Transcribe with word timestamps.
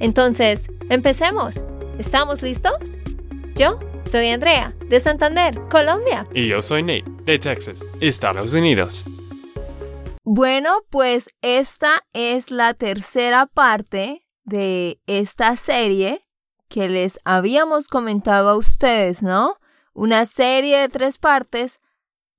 Entonces, 0.00 0.68
empecemos. 0.90 1.62
¿Estamos 1.98 2.42
listos? 2.42 2.98
Yo 3.54 3.78
soy 4.02 4.28
Andrea, 4.28 4.74
de 4.88 4.98
Santander, 5.00 5.60
Colombia. 5.70 6.26
Y 6.34 6.48
yo 6.48 6.60
soy 6.60 6.82
Nate, 6.82 7.04
de 7.24 7.38
Texas, 7.38 7.84
Estados 8.00 8.52
Unidos. 8.54 9.04
Bueno, 10.24 10.82
pues 10.90 11.28
esta 11.42 12.04
es 12.12 12.50
la 12.50 12.74
tercera 12.74 13.46
parte 13.46 14.26
de 14.44 15.00
esta 15.06 15.56
serie 15.56 16.26
que 16.68 16.88
les 16.88 17.20
habíamos 17.24 17.88
comentado 17.88 18.48
a 18.48 18.56
ustedes, 18.56 19.22
¿no? 19.22 19.56
Una 19.92 20.26
serie 20.26 20.78
de 20.78 20.88
tres 20.88 21.18
partes 21.18 21.80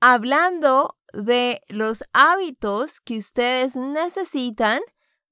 hablando 0.02 0.98
de 1.14 1.62
los 1.70 2.04
hábitos 2.12 3.00
que 3.00 3.18
ustedes 3.18 3.76
necesitan 3.76 4.82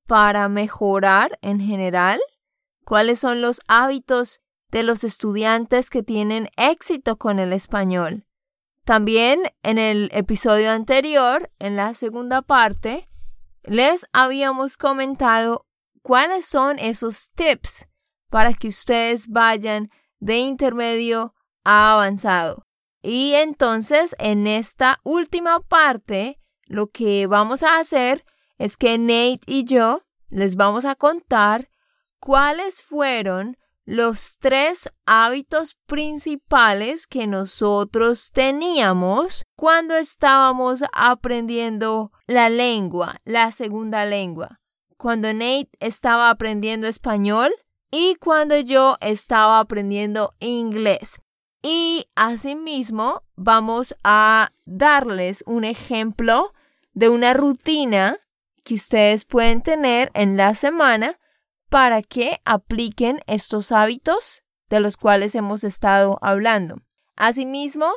para 0.08 0.48
mejorar 0.50 1.38
en 1.42 1.60
general. 1.60 2.20
¿Cuáles 2.86 3.20
son 3.20 3.42
los 3.42 3.62
hábitos 3.68 4.42
de 4.70 4.84
los 4.84 5.04
estudiantes 5.04 5.90
que 5.90 6.04
tienen 6.04 6.50
éxito 6.58 7.18
con 7.18 7.40
el 7.40 7.54
español? 7.54 8.26
También 8.84 9.44
en 9.64 9.78
el 9.78 10.10
episodio 10.14 10.72
anterior, 10.72 11.50
en 11.60 11.78
la 11.78 11.94
segunda 11.94 12.42
parte, 12.42 13.10
les 13.64 14.06
habíamos 14.12 14.76
comentado 14.76 15.66
cuáles 16.02 16.46
son 16.46 16.80
esos 16.80 17.32
tips 17.32 17.88
para 18.30 18.54
que 18.54 18.68
ustedes 18.68 19.30
vayan 19.30 19.90
de 20.20 20.38
intermedio 20.38 21.34
a 21.64 21.94
avanzado. 21.94 22.66
Y 23.02 23.34
entonces 23.36 24.16
en 24.20 24.48
esta 24.48 25.00
última 25.04 25.62
parte, 25.62 26.40
lo 26.66 26.88
que 26.88 27.28
vamos 27.28 27.64
a 27.64 27.78
hacer 27.78 28.26
es 28.64 28.78
que 28.78 28.98
Nate 28.98 29.42
y 29.46 29.66
yo 29.66 30.04
les 30.30 30.56
vamos 30.56 30.86
a 30.86 30.96
contar 30.96 31.68
cuáles 32.22 32.82
fueron 32.82 33.58
los 33.84 34.38
tres 34.40 34.90
hábitos 35.06 35.76
principales 35.86 37.06
que 37.06 37.28
nosotros 37.28 38.32
teníamos 38.32 39.44
cuando 39.58 39.98
estábamos 39.98 40.82
aprendiendo 40.94 42.14
la 42.26 42.48
lengua, 42.48 43.18
la 43.26 43.52
segunda 43.52 44.06
lengua. 44.06 44.62
Cuando 44.96 45.34
Nate 45.34 45.68
estaba 45.82 46.30
aprendiendo 46.30 46.88
español 46.88 47.52
y 47.92 48.16
cuando 48.16 48.58
yo 48.58 48.96
estaba 49.02 49.60
aprendiendo 49.60 50.36
inglés. 50.40 51.20
Y 51.62 52.06
asimismo 52.16 53.24
vamos 53.36 53.94
a 54.06 54.52
darles 54.64 55.44
un 55.48 55.66
ejemplo 55.66 56.54
de 56.94 57.10
una 57.10 57.34
rutina 57.34 58.20
que 58.64 58.76
ustedes 58.76 59.26
pueden 59.26 59.62
tener 59.62 60.12
en 60.14 60.38
la 60.38 60.56
semana 60.56 61.20
para 61.70 62.02
que 62.02 62.40
apliquen 62.46 63.20
estos 63.28 63.72
hábitos 63.72 64.44
de 64.70 64.80
los 64.80 64.98
cuales 64.98 65.36
hemos 65.36 65.64
estado 65.64 66.18
hablando. 66.22 66.78
Asimismo, 67.16 67.92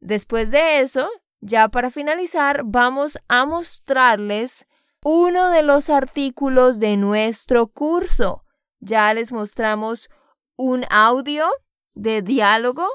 después 0.00 0.50
de 0.50 0.80
eso, 0.80 1.10
ya 1.40 1.68
para 1.68 1.90
finalizar, 1.90 2.62
vamos 2.64 3.18
a 3.28 3.44
mostrarles 3.46 4.66
uno 5.04 5.50
de 5.50 5.62
los 5.62 5.90
artículos 5.90 6.78
de 6.78 6.96
nuestro 6.96 7.66
curso. 7.66 8.44
Ya 8.80 9.12
les 9.12 9.32
mostramos 9.32 10.08
un 10.56 10.84
audio 10.90 11.46
de 11.94 12.22
diálogo, 12.22 12.86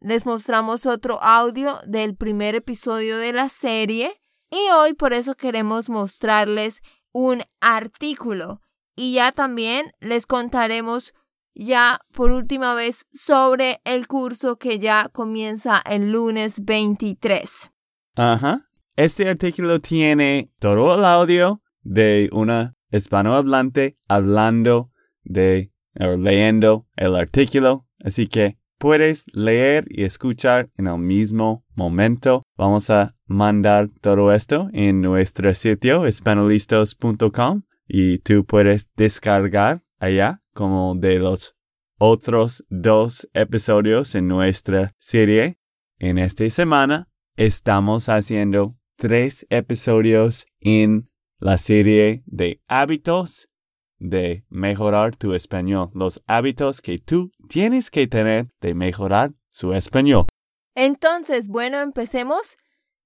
les 0.00 0.26
mostramos 0.26 0.86
otro 0.86 1.22
audio 1.22 1.80
del 1.86 2.16
primer 2.16 2.54
episodio 2.54 3.16
de 3.16 3.32
la 3.32 3.48
serie 3.48 4.17
y 4.50 4.70
hoy 4.70 4.94
por 4.94 5.12
eso 5.12 5.34
queremos 5.34 5.88
mostrarles 5.88 6.82
un 7.12 7.42
artículo 7.60 8.60
y 8.96 9.14
ya 9.14 9.32
también 9.32 9.92
les 10.00 10.26
contaremos 10.26 11.14
ya 11.54 12.00
por 12.12 12.30
última 12.30 12.74
vez 12.74 13.06
sobre 13.12 13.80
el 13.84 14.06
curso 14.06 14.56
que 14.56 14.78
ya 14.78 15.08
comienza 15.12 15.82
el 15.84 16.12
lunes 16.12 16.64
23. 16.64 17.70
Ajá. 18.16 18.68
Este 18.96 19.28
artículo 19.28 19.80
tiene 19.80 20.50
todo 20.58 20.96
el 20.96 21.04
audio 21.04 21.62
de 21.82 22.28
una 22.32 22.76
hispanohablante 22.90 23.96
hablando 24.08 24.90
de 25.22 25.72
o 26.00 26.16
leyendo 26.16 26.86
el 26.96 27.16
artículo, 27.16 27.86
así 28.04 28.28
que 28.28 28.58
puedes 28.78 29.26
leer 29.32 29.86
y 29.90 30.04
escuchar 30.04 30.70
en 30.76 30.86
el 30.86 30.98
mismo 30.98 31.64
momento. 31.74 32.44
Vamos 32.56 32.90
a 32.90 33.14
mandar 33.26 33.90
todo 34.00 34.32
esto 34.32 34.68
en 34.72 35.00
nuestro 35.00 35.54
sitio 35.54 36.06
espanolistos.com 36.06 37.62
y 37.86 38.18
tú 38.18 38.44
puedes 38.44 38.90
descargar 38.96 39.82
allá 39.98 40.42
como 40.54 40.94
de 40.94 41.18
los 41.18 41.56
otros 41.98 42.64
dos 42.68 43.28
episodios 43.34 44.14
en 44.14 44.28
nuestra 44.28 44.94
serie. 44.98 45.58
En 45.98 46.18
esta 46.18 46.48
semana 46.48 47.08
estamos 47.36 48.08
haciendo 48.08 48.76
tres 48.96 49.46
episodios 49.50 50.46
en 50.60 51.10
la 51.40 51.58
serie 51.58 52.22
de 52.26 52.60
hábitos 52.68 53.48
de 53.98 54.44
mejorar 54.48 55.16
tu 55.16 55.34
español, 55.34 55.90
los 55.94 56.22
hábitos 56.26 56.80
que 56.80 56.98
tú 56.98 57.32
tienes 57.48 57.90
que 57.90 58.06
tener 58.06 58.48
de 58.60 58.74
mejorar 58.74 59.32
su 59.50 59.72
español. 59.72 60.26
Entonces, 60.74 61.48
bueno, 61.48 61.80
empecemos. 61.80 62.56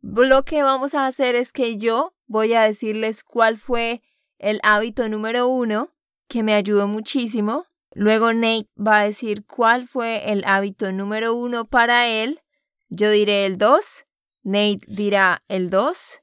Lo 0.00 0.44
que 0.44 0.62
vamos 0.62 0.94
a 0.94 1.06
hacer 1.06 1.34
es 1.36 1.52
que 1.52 1.78
yo 1.78 2.12
voy 2.26 2.54
a 2.54 2.62
decirles 2.62 3.24
cuál 3.24 3.56
fue 3.56 4.02
el 4.38 4.60
hábito 4.62 5.08
número 5.08 5.46
uno, 5.48 5.90
que 6.28 6.42
me 6.42 6.54
ayudó 6.54 6.88
muchísimo. 6.88 7.66
Luego 7.94 8.32
Nate 8.32 8.68
va 8.76 9.00
a 9.00 9.04
decir 9.04 9.44
cuál 9.46 9.86
fue 9.86 10.32
el 10.32 10.44
hábito 10.44 10.92
número 10.92 11.34
uno 11.34 11.66
para 11.66 12.08
él. 12.08 12.40
Yo 12.88 13.10
diré 13.10 13.46
el 13.46 13.58
dos, 13.58 14.06
Nate 14.42 14.80
dirá 14.86 15.44
el 15.48 15.70
dos. 15.70 16.20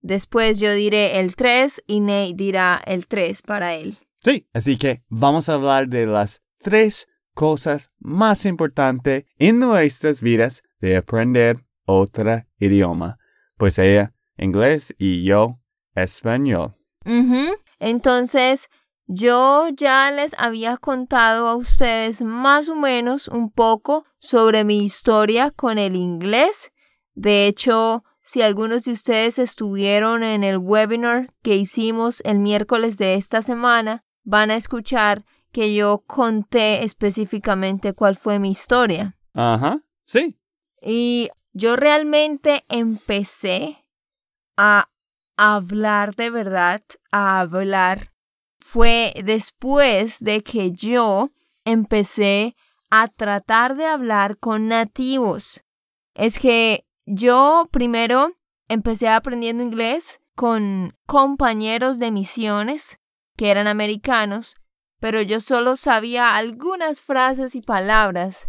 Después 0.00 0.58
yo 0.58 0.72
diré 0.72 1.20
el 1.20 1.36
tres 1.36 1.82
y 1.86 2.00
Nate 2.00 2.34
dirá 2.34 2.82
el 2.86 3.06
tres 3.06 3.40
para 3.42 3.74
él. 3.74 3.98
Sí, 4.22 4.48
así 4.52 4.76
que 4.76 4.98
vamos 5.08 5.48
a 5.48 5.54
hablar 5.54 5.88
de 5.88 6.06
las 6.06 6.42
tres 6.60 7.08
cosas 7.34 7.90
más 7.98 8.46
importantes 8.46 9.24
en 9.38 9.58
nuestras 9.58 10.22
vidas 10.22 10.62
de 10.80 10.96
aprender 10.96 11.64
otro 11.86 12.44
idioma. 12.58 13.18
Pues 13.56 13.80
ella, 13.80 14.14
inglés 14.36 14.94
y 14.96 15.24
yo, 15.24 15.54
español. 15.96 16.76
Entonces, 17.80 18.68
yo 19.06 19.66
ya 19.76 20.10
les 20.12 20.34
había 20.38 20.76
contado 20.76 21.48
a 21.48 21.56
ustedes 21.56 22.22
más 22.22 22.68
o 22.68 22.76
menos 22.76 23.26
un 23.26 23.50
poco 23.50 24.04
sobre 24.20 24.62
mi 24.62 24.84
historia 24.84 25.50
con 25.50 25.78
el 25.78 25.96
inglés. 25.96 26.70
De 27.14 27.48
hecho, 27.48 28.04
si 28.22 28.40
algunos 28.40 28.84
de 28.84 28.92
ustedes 28.92 29.40
estuvieron 29.40 30.22
en 30.22 30.44
el 30.44 30.58
webinar 30.58 31.34
que 31.42 31.56
hicimos 31.56 32.22
el 32.24 32.38
miércoles 32.38 32.96
de 32.98 33.14
esta 33.14 33.42
semana, 33.42 34.04
van 34.24 34.50
a 34.50 34.56
escuchar 34.56 35.24
que 35.52 35.74
yo 35.74 36.04
conté 36.06 36.82
específicamente 36.84 37.92
cuál 37.92 38.16
fue 38.16 38.38
mi 38.38 38.50
historia. 38.50 39.16
Ajá, 39.34 39.80
sí. 40.04 40.38
Y 40.80 41.30
yo 41.52 41.76
realmente 41.76 42.64
empecé 42.68 43.84
a 44.56 44.88
hablar 45.36 46.14
de 46.14 46.30
verdad, 46.30 46.82
a 47.10 47.40
hablar, 47.40 48.12
fue 48.60 49.12
después 49.24 50.20
de 50.20 50.42
que 50.42 50.72
yo 50.72 51.30
empecé 51.64 52.56
a 52.90 53.08
tratar 53.08 53.76
de 53.76 53.86
hablar 53.86 54.38
con 54.38 54.68
nativos. 54.68 55.62
Es 56.14 56.38
que 56.38 56.86
yo 57.06 57.68
primero 57.70 58.32
empecé 58.68 59.08
aprendiendo 59.08 59.62
inglés 59.62 60.20
con 60.34 60.96
compañeros 61.06 61.98
de 61.98 62.10
misiones 62.10 62.98
que 63.36 63.50
eran 63.50 63.66
americanos, 63.66 64.56
pero 65.00 65.20
yo 65.22 65.40
solo 65.40 65.76
sabía 65.76 66.36
algunas 66.36 67.00
frases 67.02 67.54
y 67.54 67.62
palabras. 67.62 68.48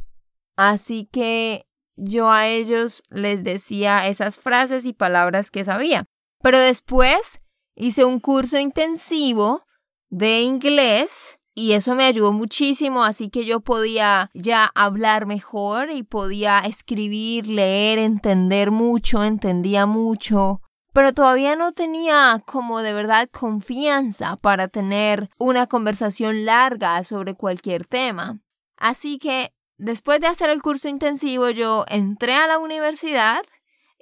Así 0.55 1.09
que 1.11 1.65
yo 1.95 2.29
a 2.29 2.47
ellos 2.47 3.03
les 3.09 3.43
decía 3.43 4.07
esas 4.07 4.37
frases 4.37 4.85
y 4.85 4.93
palabras 4.93 5.51
que 5.51 5.63
sabía. 5.63 6.05
Pero 6.41 6.59
después 6.59 7.39
hice 7.75 8.05
un 8.05 8.19
curso 8.19 8.59
intensivo 8.59 9.65
de 10.09 10.41
inglés 10.41 11.39
y 11.55 11.73
eso 11.73 11.93
me 11.93 12.05
ayudó 12.05 12.33
muchísimo, 12.33 13.03
así 13.03 13.29
que 13.29 13.45
yo 13.45 13.59
podía 13.59 14.31
ya 14.33 14.71
hablar 14.73 15.27
mejor 15.27 15.91
y 15.91 16.01
podía 16.01 16.59
escribir, 16.59 17.47
leer, 17.47 17.99
entender 17.99 18.71
mucho, 18.71 19.23
entendía 19.23 19.85
mucho, 19.85 20.61
pero 20.93 21.13
todavía 21.13 21.55
no 21.55 21.71
tenía 21.71 22.41
como 22.45 22.81
de 22.81 22.93
verdad 22.93 23.27
confianza 23.29 24.37
para 24.37 24.67
tener 24.67 25.29
una 25.39 25.67
conversación 25.67 26.45
larga 26.45 27.03
sobre 27.03 27.33
cualquier 27.33 27.85
tema. 27.85 28.39
Así 28.77 29.17
que 29.17 29.53
después 29.77 30.21
de 30.21 30.27
hacer 30.27 30.51
el 30.51 30.61
curso 30.61 30.87
intensivo 30.87 31.49
yo 31.49 31.85
entré 31.87 32.35
a 32.35 32.47
la 32.47 32.59
universidad 32.59 33.43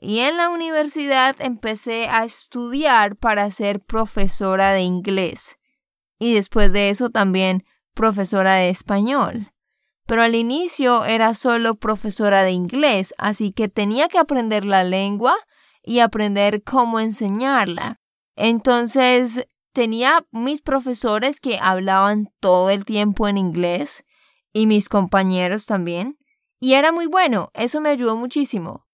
y 0.01 0.19
en 0.19 0.35
la 0.35 0.49
universidad 0.49 1.35
empecé 1.39 2.09
a 2.09 2.25
estudiar 2.25 3.15
para 3.15 3.49
ser 3.51 3.79
profesora 3.79 4.73
de 4.73 4.81
inglés 4.81 5.57
y 6.19 6.33
después 6.33 6.73
de 6.73 6.89
eso 6.89 7.09
también 7.09 7.63
profesora 7.93 8.55
de 8.55 8.69
español. 8.69 9.53
Pero 10.07 10.23
al 10.23 10.35
inicio 10.35 11.05
era 11.05 11.35
solo 11.35 11.75
profesora 11.75 12.43
de 12.43 12.51
inglés, 12.51 13.13
así 13.17 13.53
que 13.53 13.69
tenía 13.69 14.09
que 14.09 14.17
aprender 14.17 14.65
la 14.65 14.83
lengua 14.83 15.35
y 15.83 15.99
aprender 15.99 16.63
cómo 16.63 16.99
enseñarla. 16.99 17.99
Entonces 18.35 19.47
tenía 19.73 20.25
mis 20.31 20.61
profesores 20.61 21.39
que 21.39 21.59
hablaban 21.59 22.29
todo 22.39 22.69
el 22.69 22.85
tiempo 22.85 23.27
en 23.27 23.37
inglés 23.37 24.05
y 24.53 24.67
mis 24.67 24.89
compañeros 24.89 25.65
también. 25.65 26.17
Y 26.59 26.73
era 26.73 26.91
muy 26.91 27.07
bueno, 27.07 27.49
eso 27.53 27.81
me 27.81 27.89
ayudó 27.89 28.15
muchísimo. 28.15 28.87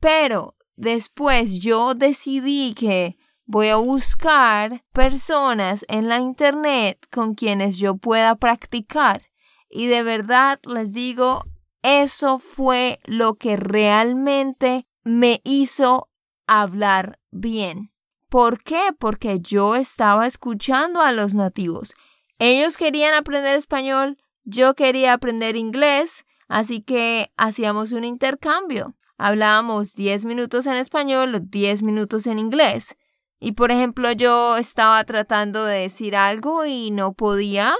Pero 0.00 0.56
después 0.76 1.60
yo 1.60 1.94
decidí 1.94 2.74
que 2.74 3.16
voy 3.44 3.68
a 3.68 3.76
buscar 3.76 4.84
personas 4.92 5.84
en 5.88 6.08
la 6.08 6.18
internet 6.18 6.98
con 7.10 7.34
quienes 7.34 7.78
yo 7.78 7.96
pueda 7.96 8.36
practicar. 8.36 9.22
Y 9.68 9.86
de 9.86 10.02
verdad 10.02 10.60
les 10.64 10.92
digo, 10.92 11.44
eso 11.82 12.38
fue 12.38 13.00
lo 13.04 13.34
que 13.34 13.56
realmente 13.56 14.86
me 15.02 15.40
hizo 15.44 16.08
hablar 16.46 17.18
bien. 17.30 17.92
¿Por 18.28 18.62
qué? 18.62 18.90
Porque 18.98 19.40
yo 19.40 19.76
estaba 19.76 20.26
escuchando 20.26 21.00
a 21.02 21.12
los 21.12 21.34
nativos. 21.34 21.94
Ellos 22.38 22.76
querían 22.76 23.14
aprender 23.14 23.56
español, 23.56 24.18
yo 24.44 24.74
quería 24.74 25.12
aprender 25.12 25.56
inglés, 25.56 26.24
así 26.48 26.82
que 26.82 27.30
hacíamos 27.36 27.92
un 27.92 28.04
intercambio. 28.04 28.96
Hablábamos 29.18 29.94
10 29.94 30.24
minutos 30.24 30.66
en 30.66 30.76
español, 30.76 31.42
10 31.48 31.82
minutos 31.82 32.26
en 32.26 32.38
inglés. 32.38 32.96
Y 33.38 33.52
por 33.52 33.70
ejemplo, 33.70 34.10
yo 34.12 34.56
estaba 34.56 35.04
tratando 35.04 35.64
de 35.64 35.80
decir 35.80 36.16
algo 36.16 36.64
y 36.64 36.90
no 36.90 37.12
podía, 37.12 37.74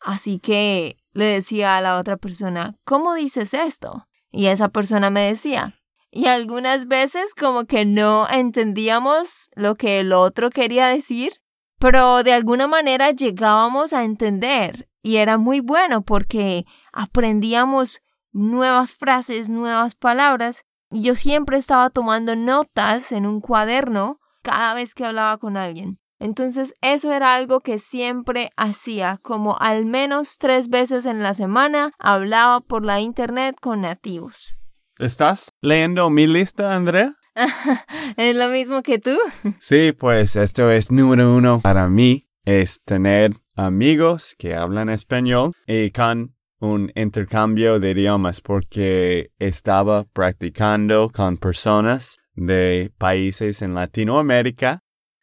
así 0.00 0.38
que 0.38 0.96
le 1.12 1.24
decía 1.24 1.76
a 1.76 1.80
la 1.80 1.98
otra 1.98 2.16
persona, 2.16 2.76
¿cómo 2.84 3.14
dices 3.14 3.52
esto? 3.52 4.06
Y 4.30 4.46
esa 4.46 4.68
persona 4.68 5.10
me 5.10 5.22
decía. 5.22 5.81
Y 6.14 6.26
algunas 6.26 6.88
veces 6.88 7.34
como 7.34 7.64
que 7.64 7.86
no 7.86 8.28
entendíamos 8.28 9.48
lo 9.54 9.76
que 9.76 9.98
el 9.98 10.12
otro 10.12 10.50
quería 10.50 10.86
decir, 10.88 11.40
pero 11.78 12.22
de 12.22 12.34
alguna 12.34 12.66
manera 12.66 13.10
llegábamos 13.12 13.94
a 13.94 14.04
entender 14.04 14.90
y 15.02 15.16
era 15.16 15.38
muy 15.38 15.60
bueno 15.60 16.02
porque 16.02 16.66
aprendíamos 16.92 18.02
nuevas 18.30 18.94
frases, 18.94 19.48
nuevas 19.48 19.94
palabras 19.94 20.64
y 20.90 21.02
yo 21.02 21.16
siempre 21.16 21.56
estaba 21.56 21.88
tomando 21.88 22.36
notas 22.36 23.10
en 23.10 23.24
un 23.26 23.40
cuaderno 23.40 24.20
cada 24.42 24.74
vez 24.74 24.94
que 24.94 25.06
hablaba 25.06 25.38
con 25.38 25.56
alguien. 25.56 25.98
Entonces 26.18 26.74
eso 26.82 27.10
era 27.10 27.34
algo 27.34 27.60
que 27.60 27.78
siempre 27.78 28.50
hacía, 28.58 29.18
como 29.22 29.56
al 29.58 29.86
menos 29.86 30.36
tres 30.36 30.68
veces 30.68 31.06
en 31.06 31.22
la 31.22 31.32
semana 31.32 31.94
hablaba 31.98 32.60
por 32.60 32.84
la 32.84 33.00
internet 33.00 33.56
con 33.58 33.80
nativos. 33.80 34.54
¿Estás 34.98 35.54
leyendo 35.62 36.10
mi 36.10 36.26
lista, 36.26 36.74
Andrea? 36.74 37.16
¿Es 38.16 38.36
lo 38.36 38.48
mismo 38.48 38.82
que 38.82 38.98
tú? 38.98 39.16
Sí, 39.58 39.92
pues 39.92 40.36
esto 40.36 40.70
es 40.70 40.92
número 40.92 41.34
uno 41.34 41.60
para 41.60 41.88
mí, 41.88 42.28
es 42.44 42.82
tener 42.84 43.32
amigos 43.56 44.34
que 44.38 44.54
hablan 44.54 44.90
español 44.90 45.52
y 45.66 45.90
con 45.90 46.34
un 46.60 46.92
intercambio 46.94 47.80
de 47.80 47.90
idiomas 47.92 48.40
porque 48.40 49.30
estaba 49.38 50.04
practicando 50.04 51.10
con 51.10 51.36
personas 51.36 52.18
de 52.34 52.92
países 52.98 53.62
en 53.62 53.74
Latinoamérica 53.74 54.82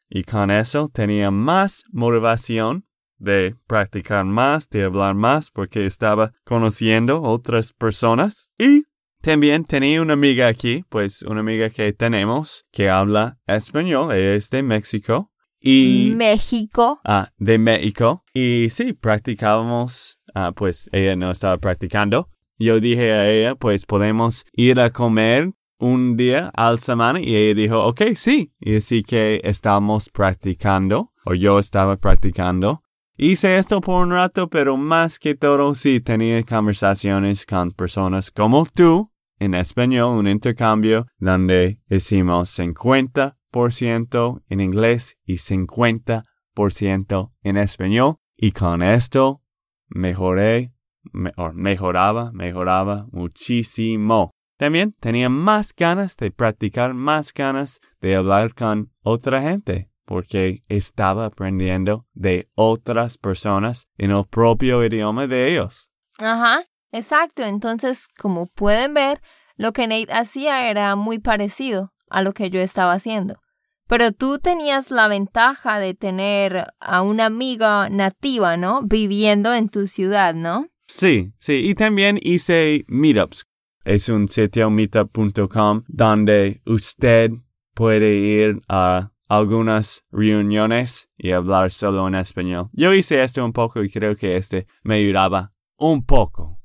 y 0.10 0.24
con 0.24 0.52
eso 0.52 0.90
tenía 0.92 1.32
más 1.32 1.84
motivación 1.92 2.86
de 3.20 3.56
practicar 3.68 4.26
más, 4.26 4.68
de 4.70 4.86
hablar 4.86 5.14
más, 5.14 5.52
porque 5.52 5.86
estaba 5.86 6.32
conociendo 6.44 7.22
otras 7.22 7.74
personas. 7.74 8.52
Y 8.58 8.84
también 9.22 9.66
tenía 9.66 10.02
una 10.02 10.14
amiga 10.14 10.48
aquí, 10.48 10.84
pues 10.90 11.24
una 11.24 11.42
amiga 11.42 11.70
que 11.70 11.92
tenemos 11.94 12.66
que 12.72 12.90
habla 12.90 13.38
español, 13.46 14.14
ella 14.14 14.36
es 14.36 14.50
de 14.50 14.64
México. 14.64 15.32
Y, 15.62 16.14
México. 16.16 17.02
Ah, 17.04 17.32
de 17.38 17.58
México. 17.58 18.24
Y 18.34 18.68
sí, 18.70 18.94
practicábamos, 18.94 20.20
ah, 20.34 20.54
pues 20.56 20.90
ella 20.94 21.18
no 21.18 21.32
estaba 21.32 21.58
practicando. 21.58 22.30
Yo 22.58 22.80
dije 22.80 23.12
a 23.12 23.30
ella, 23.30 23.56
pues 23.56 23.86
podemos 23.86 24.46
ir 24.54 24.80
a 24.80 24.92
comer 24.92 25.52
un 25.80 26.18
día 26.18 26.52
al 26.54 26.80
semana 26.80 27.20
y 27.20 27.36
ella 27.36 27.54
dijo, 27.56 27.86
ok, 27.86 28.02
sí. 28.16 28.54
Y 28.60 28.78
así 28.78 29.04
que 29.04 29.42
estamos 29.44 30.10
practicando, 30.10 31.12
o 31.26 31.34
yo 31.34 31.60
estaba 31.60 31.98
practicando. 31.98 32.84
Hice 33.22 33.58
esto 33.58 33.82
por 33.82 34.06
un 34.06 34.12
rato, 34.12 34.50
pero 34.50 34.78
más 34.78 35.20
que 35.20 35.36
todo 35.36 35.76
sí 35.76 36.00
tenía 36.00 36.42
conversaciones 36.42 37.46
con 37.46 37.72
personas 37.72 38.32
como 38.32 38.66
tú 38.66 39.12
en 39.40 39.56
español, 39.56 40.18
un 40.18 40.30
intercambio 40.30 41.06
donde 41.18 41.82
hicimos 41.90 42.58
50% 42.58 44.42
en 44.48 44.62
inglés 44.62 45.18
y 45.26 45.34
50% 45.34 47.34
en 47.44 47.58
español. 47.58 48.16
Y 48.38 48.54
con 48.54 48.82
esto 48.82 49.42
mejoré, 49.90 50.72
mejoraba, 51.12 52.32
mejoraba 52.32 53.08
muchísimo. 53.12 54.32
También 54.58 54.96
tenía 54.98 55.28
más 55.28 55.76
ganas 55.76 56.16
de 56.16 56.32
practicar, 56.32 56.94
más 56.94 57.34
ganas 57.34 57.82
de 58.00 58.16
hablar 58.16 58.54
con 58.54 58.94
otra 59.04 59.42
gente, 59.42 59.89
porque 60.10 60.64
estaba 60.70 61.28
aprendiendo 61.28 62.08
de 62.14 62.50
otras 62.56 63.20
personas 63.20 63.88
en 63.96 64.10
el 64.10 64.24
propio 64.28 64.84
idioma 64.84 65.28
de 65.28 65.52
ellos. 65.52 65.92
Ajá, 66.18 66.64
exacto. 66.92 67.44
Entonces, 67.44 68.08
como 68.18 68.48
pueden 68.48 68.96
ver, 68.96 69.22
lo 69.56 69.72
que 69.72 69.86
Nate 69.86 70.12
hacía 70.12 70.68
era 70.68 70.96
muy 70.96 71.20
parecido 71.20 71.94
a 72.10 72.24
lo 72.24 72.34
que 72.34 72.50
yo 72.50 72.60
estaba 72.60 72.94
haciendo. 72.94 73.40
Pero 73.88 74.12
tú 74.12 74.40
tenías 74.40 74.90
la 74.90 75.08
ventaja 75.08 75.78
de 75.78 75.94
tener 75.94 76.66
a 76.80 77.04
una 77.04 77.28
amiga 77.28 77.88
nativa, 77.92 78.58
¿no? 78.58 78.82
Viviendo 78.82 79.54
en 79.54 79.70
tu 79.70 79.86
ciudad, 79.86 80.34
¿no? 80.34 80.70
Sí, 80.88 81.34
sí. 81.38 81.54
Y 81.54 81.76
también 81.76 82.20
hice 82.20 82.84
meetups 82.88 83.46
es 83.86 84.10
un 84.10 84.28
sitio 84.28 84.70
meetup.com 84.70 85.84
donde 85.88 86.62
usted 86.66 87.32
puede 87.74 88.16
ir 88.16 88.62
a 88.68 89.12
algunas 89.30 90.04
reuniones 90.12 91.08
y 91.16 91.32
hablar 91.32 91.72
solo 91.72 92.08
en 92.08 92.16
español. 92.16 92.70
Yo 92.74 92.94
hice 92.94 93.24
esto 93.24 93.46
un 93.46 93.54
poco 93.54 93.84
y 93.84 93.90
creo 93.90 94.16
que 94.16 94.36
este 94.36 94.68
me 94.84 94.96
ayudaba 94.96 95.54
un 95.78 96.04
poco. 96.06 96.58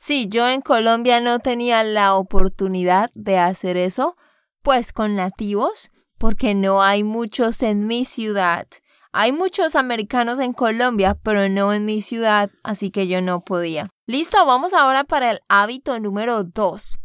Sí, 0.00 0.28
yo 0.28 0.48
en 0.48 0.60
Colombia 0.60 1.20
no 1.20 1.38
tenía 1.38 1.82
la 1.82 2.14
oportunidad 2.14 3.10
de 3.14 3.38
hacer 3.38 3.76
eso, 3.76 4.16
pues 4.62 4.92
con 4.92 5.16
nativos, 5.16 5.90
porque 6.18 6.54
no 6.54 6.82
hay 6.82 7.04
muchos 7.04 7.62
en 7.62 7.86
mi 7.86 8.04
ciudad. 8.04 8.66
Hay 9.12 9.32
muchos 9.32 9.76
americanos 9.76 10.38
en 10.38 10.54
Colombia, 10.54 11.18
pero 11.22 11.48
no 11.48 11.72
en 11.72 11.84
mi 11.84 12.00
ciudad, 12.00 12.50
así 12.62 12.90
que 12.90 13.06
yo 13.06 13.20
no 13.20 13.44
podía. 13.44 13.88
Listo, 14.06 14.44
vamos 14.46 14.72
ahora 14.72 15.04
para 15.04 15.30
el 15.30 15.40
hábito 15.48 15.98
número 16.00 16.44
2. 16.44 16.98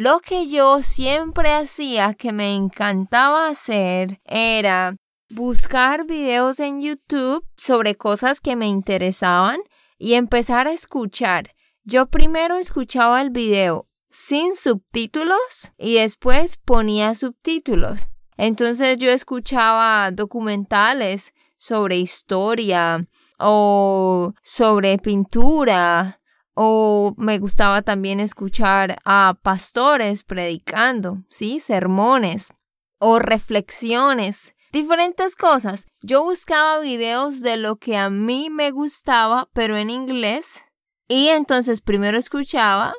Lo 0.00 0.20
que 0.20 0.48
yo 0.48 0.80
siempre 0.80 1.52
hacía 1.52 2.14
que 2.14 2.32
me 2.32 2.54
encantaba 2.54 3.48
hacer 3.48 4.18
era 4.24 4.96
buscar 5.28 6.06
videos 6.06 6.58
en 6.58 6.80
YouTube 6.80 7.44
sobre 7.54 7.96
cosas 7.96 8.40
que 8.40 8.56
me 8.56 8.66
interesaban 8.66 9.60
y 9.98 10.14
empezar 10.14 10.68
a 10.68 10.72
escuchar. 10.72 11.50
Yo 11.84 12.06
primero 12.06 12.56
escuchaba 12.56 13.20
el 13.20 13.28
video 13.28 13.88
sin 14.08 14.54
subtítulos 14.54 15.70
y 15.76 15.96
después 15.96 16.56
ponía 16.56 17.14
subtítulos. 17.14 18.08
Entonces 18.38 18.96
yo 18.96 19.10
escuchaba 19.10 20.12
documentales 20.12 21.34
sobre 21.58 21.98
historia 21.98 23.06
o 23.38 24.32
sobre 24.42 24.96
pintura 24.96 26.19
o 26.62 27.14
me 27.16 27.38
gustaba 27.38 27.80
también 27.80 28.20
escuchar 28.20 28.98
a 29.06 29.38
pastores 29.40 30.24
predicando, 30.24 31.24
¿sí? 31.30 31.58
Sermones 31.58 32.52
o 32.98 33.18
reflexiones 33.18 34.54
diferentes 34.70 35.36
cosas. 35.36 35.86
Yo 36.02 36.22
buscaba 36.22 36.80
videos 36.80 37.40
de 37.40 37.56
lo 37.56 37.76
que 37.76 37.96
a 37.96 38.10
mí 38.10 38.50
me 38.50 38.72
gustaba, 38.72 39.48
pero 39.54 39.78
en 39.78 39.88
inglés. 39.88 40.62
Y 41.08 41.28
entonces 41.28 41.80
primero 41.80 42.18
escuchaba, 42.18 42.92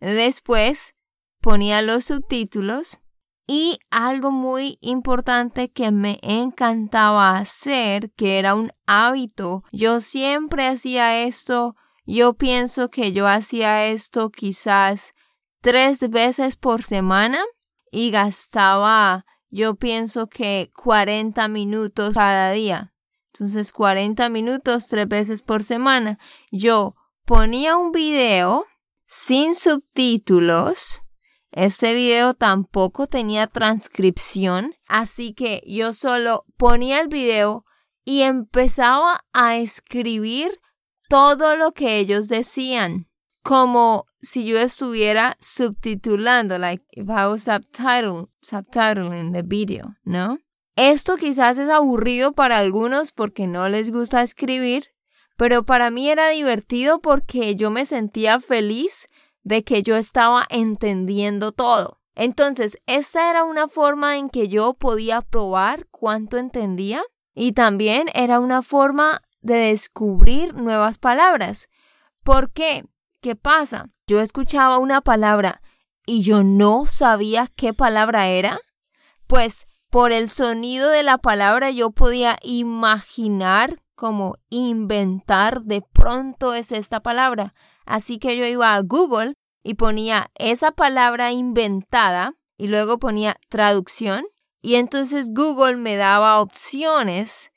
después 0.00 0.94
ponía 1.42 1.82
los 1.82 2.06
subtítulos 2.06 2.98
y 3.46 3.78
algo 3.90 4.30
muy 4.30 4.78
importante 4.80 5.70
que 5.70 5.90
me 5.90 6.18
encantaba 6.22 7.36
hacer, 7.36 8.10
que 8.12 8.38
era 8.38 8.54
un 8.54 8.72
hábito. 8.86 9.64
Yo 9.70 10.00
siempre 10.00 10.66
hacía 10.66 11.24
esto. 11.24 11.76
Yo 12.06 12.34
pienso 12.34 12.88
que 12.88 13.12
yo 13.12 13.26
hacía 13.26 13.86
esto 13.86 14.30
quizás 14.30 15.14
tres 15.60 16.08
veces 16.08 16.56
por 16.56 16.82
semana 16.82 17.40
y 17.90 18.10
gastaba, 18.10 19.26
yo 19.50 19.74
pienso 19.74 20.28
que 20.28 20.70
40 20.76 21.48
minutos 21.48 22.14
cada 22.14 22.52
día. 22.52 22.94
Entonces 23.32 23.72
40 23.72 24.28
minutos 24.28 24.88
tres 24.88 25.08
veces 25.08 25.42
por 25.42 25.64
semana. 25.64 26.18
Yo 26.50 26.94
ponía 27.24 27.76
un 27.76 27.92
video 27.92 28.64
sin 29.06 29.54
subtítulos 29.54 31.06
este 31.56 31.94
video 31.94 32.34
tampoco 32.34 33.06
tenía 33.06 33.46
transcripción, 33.46 34.74
así 34.88 35.32
que 35.32 35.62
yo 35.66 35.94
solo 35.94 36.44
ponía 36.58 37.00
el 37.00 37.08
video 37.08 37.64
y 38.04 38.20
empezaba 38.20 39.24
a 39.32 39.56
escribir 39.56 40.60
todo 41.08 41.56
lo 41.56 41.72
que 41.72 41.98
ellos 41.98 42.28
decían, 42.28 43.08
como 43.42 44.06
si 44.20 44.44
yo 44.44 44.58
estuviera 44.58 45.36
subtitulando, 45.40 46.58
like 46.58 46.84
if 46.92 47.08
I 47.08 47.26
was 47.26 47.44
subtitle, 47.44 48.26
subtitling 48.42 49.32
the 49.32 49.42
video, 49.42 49.94
¿no? 50.04 50.38
Esto 50.74 51.16
quizás 51.16 51.58
es 51.58 51.70
aburrido 51.70 52.32
para 52.32 52.58
algunos 52.58 53.12
porque 53.12 53.46
no 53.46 53.68
les 53.68 53.90
gusta 53.90 54.22
escribir, 54.22 54.88
pero 55.36 55.64
para 55.64 55.90
mí 55.90 56.10
era 56.10 56.28
divertido 56.28 56.98
porque 56.98 57.54
yo 57.54 57.70
me 57.70 57.86
sentía 57.86 58.40
feliz 58.40 59.08
de 59.42 59.62
que 59.62 59.82
yo 59.82 59.96
estaba 59.96 60.44
entendiendo 60.50 61.52
todo. 61.52 62.00
Entonces, 62.16 62.78
esa 62.86 63.30
era 63.30 63.44
una 63.44 63.68
forma 63.68 64.16
en 64.16 64.28
que 64.28 64.48
yo 64.48 64.74
podía 64.74 65.20
probar 65.20 65.86
cuánto 65.90 66.36
entendía 66.36 67.02
y 67.34 67.52
también 67.52 68.08
era 68.14 68.40
una 68.40 68.62
forma 68.62 69.22
de 69.46 69.54
descubrir 69.54 70.54
nuevas 70.54 70.98
palabras. 70.98 71.68
¿Por 72.22 72.50
qué? 72.52 72.84
¿Qué 73.20 73.36
pasa? 73.36 73.88
Yo 74.06 74.20
escuchaba 74.20 74.78
una 74.78 75.00
palabra 75.00 75.62
y 76.04 76.22
yo 76.22 76.42
no 76.42 76.86
sabía 76.86 77.48
qué 77.56 77.72
palabra 77.72 78.28
era. 78.28 78.58
Pues 79.26 79.66
por 79.90 80.12
el 80.12 80.28
sonido 80.28 80.90
de 80.90 81.02
la 81.02 81.18
palabra 81.18 81.70
yo 81.70 81.90
podía 81.90 82.38
imaginar 82.42 83.80
como 83.94 84.34
inventar 84.50 85.62
de 85.62 85.80
pronto 85.80 86.52
es 86.52 86.72
esta 86.72 87.00
palabra. 87.00 87.54
Así 87.86 88.18
que 88.18 88.36
yo 88.36 88.44
iba 88.44 88.74
a 88.74 88.80
Google 88.82 89.34
y 89.62 89.74
ponía 89.74 90.30
esa 90.34 90.72
palabra 90.72 91.32
inventada 91.32 92.34
y 92.58 92.66
luego 92.66 92.98
ponía 92.98 93.36
traducción 93.48 94.26
y 94.60 94.74
entonces 94.74 95.32
Google 95.32 95.76
me 95.76 95.96
daba 95.96 96.40
opciones 96.40 97.52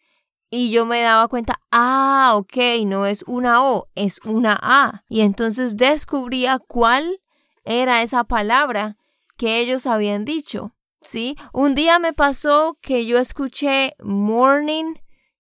y 0.50 0.72
yo 0.72 0.86
me 0.86 1.02
daba 1.02 1.28
cuenta, 1.28 1.60
ah, 1.72 2.34
ok, 2.36 2.58
no 2.86 3.06
es 3.06 3.24
una 3.28 3.64
O, 3.64 3.88
es 3.96 4.20
una 4.26 4.58
A. 4.62 5.04
Y 5.08 5.22
entonces 5.22 5.78
descubría 5.78 6.60
cuál 6.60 7.22
era 7.66 8.02
esa 8.02 8.24
palabra 8.24 8.98
que 9.38 9.60
ellos 9.60 9.86
habían 9.86 10.26
dicho. 10.26 10.74
¿Sí? 11.02 11.38
Un 11.54 11.76
día 11.76 11.98
me 11.98 12.12
pasó 12.12 12.78
que 12.82 13.06
yo 13.06 13.20
escuché 13.20 13.94
morning, 14.04 14.96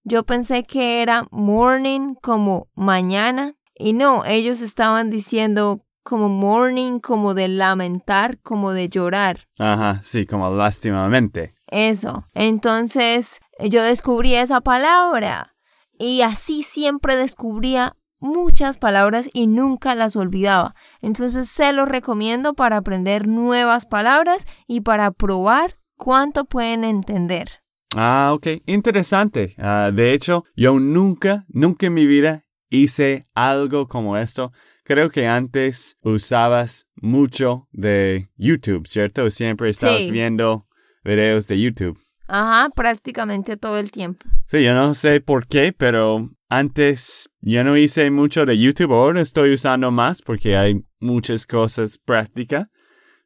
yo 0.06 0.24
pensé 0.24 0.63
que 0.63 1.01
era 1.01 1.28
morning 1.32 2.16
como 2.22 2.70
mañana 2.75 3.56
y 3.75 3.92
no, 3.92 4.24
ellos 4.25 4.62
estaban 4.62 5.10
diciendo 5.10 5.82
como 6.04 6.30
morning, 6.30 7.00
como 7.00 7.34
de 7.34 7.50
lamentar, 7.50 8.39
como 8.39 8.72
de 8.72 8.89
llorar. 8.89 9.48
Ajá, 9.58 10.01
sí, 10.04 10.25
como 10.25 10.50
lástimamente. 10.56 11.54
Eso. 11.68 12.25
Entonces 12.34 13.42
yo 13.68 13.84
descubrí 13.84 14.36
esa 14.36 14.62
palabra 14.62 15.56
y 15.98 16.22
así 16.22 16.63
siempre 16.63 17.16
descubría 17.16 17.96
muchas 18.20 18.78
palabras 18.78 19.30
y 19.34 19.48
nunca 19.48 19.96
las 19.96 20.16
olvidaba. 20.16 20.75
Entonces 21.01 21.50
se 21.50 21.74
lo 21.74 21.86
recomiendo 21.86 22.54
para 22.54 22.78
aprender 22.78 23.28
nuevas 23.28 23.86
palabras 23.86 24.46
y 24.68 24.82
para 24.82 25.12
probar 25.12 25.75
cuánto 25.98 26.46
pueden 26.46 26.84
entender. 26.84 27.50
Ah, 27.96 28.32
ok, 28.34 28.48
interesante. 28.66 29.56
Ah, 29.58 29.92
de 29.94 30.13
hecho, 30.13 30.46
yo 30.56 30.80
nunca, 30.80 31.46
nunca 31.48 31.88
en 31.88 31.94
mi 31.94 32.06
vida 32.06 32.46
hice 32.70 33.28
algo 33.34 33.88
como 33.88 34.18
esto. 34.18 34.51
Creo 34.84 35.10
que 35.10 35.28
antes 35.28 35.98
usabas 36.01 36.88
mucho 36.96 37.68
de 37.72 38.30
YouTube, 38.38 38.88
¿cierto? 38.88 39.30
Siempre 39.30 39.70
estabas 39.70 40.10
viendo 40.10 40.68
videos 41.04 41.48
de 41.48 41.60
YouTube. 41.60 42.00
Ajá, 42.31 42.69
prácticamente 42.75 43.57
todo 43.57 43.79
el 43.79 43.89
tiempo. 43.91 44.27
Sí, 44.45 44.63
yo 44.63 44.75
no 44.75 44.93
sé 44.93 45.19
por 45.19 45.48
qué, 45.48 45.74
pero 45.75 46.29
antes 46.48 47.29
yo 47.41 47.63
no 47.63 47.75
hice 47.75 48.12
mucho 48.12 48.45
de 48.45 48.57
YouTube, 48.57 48.93
ahora 48.93 49.21
estoy 49.21 49.53
usando 49.53 49.89
más 49.89 50.21
porque 50.21 50.55
hay 50.55 50.86
muchas 51.00 51.48
cosas 51.48 51.98
prácticas, 51.98 52.67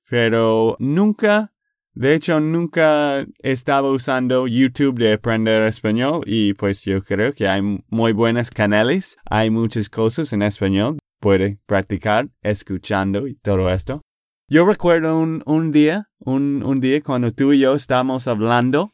pero 0.10 0.78
nunca 0.80 1.54
de 1.96 2.16
hecho, 2.16 2.40
nunca 2.40 3.24
estaba 3.44 3.92
usando 3.92 4.48
YouTube 4.48 4.98
de 4.98 5.14
aprender 5.14 5.62
español 5.68 6.24
y 6.26 6.56
pues 6.56 6.84
yo 6.84 7.04
creo 7.04 7.34
que 7.34 7.48
hay 7.48 7.62
muy 7.88 8.14
buenos 8.14 8.50
canales, 8.50 9.18
hay 9.30 9.52
muchas 9.52 9.90
cosas 9.90 10.34
en 10.34 10.42
español, 10.42 10.98
puede 11.20 11.60
practicar 11.68 12.30
escuchando 12.42 13.28
y 13.28 13.36
todo 13.36 13.70
esto. 13.70 14.02
Yo 14.50 14.66
recuerdo 14.66 15.18
un, 15.20 15.42
un 15.46 15.72
día, 15.72 16.10
un, 16.20 16.64
un, 16.64 16.82
día 16.82 17.02
cuando 17.02 17.32
tú 17.32 17.54
y 17.54 17.60
yo 17.60 17.76
estábamos 17.76 18.28
hablando 18.28 18.92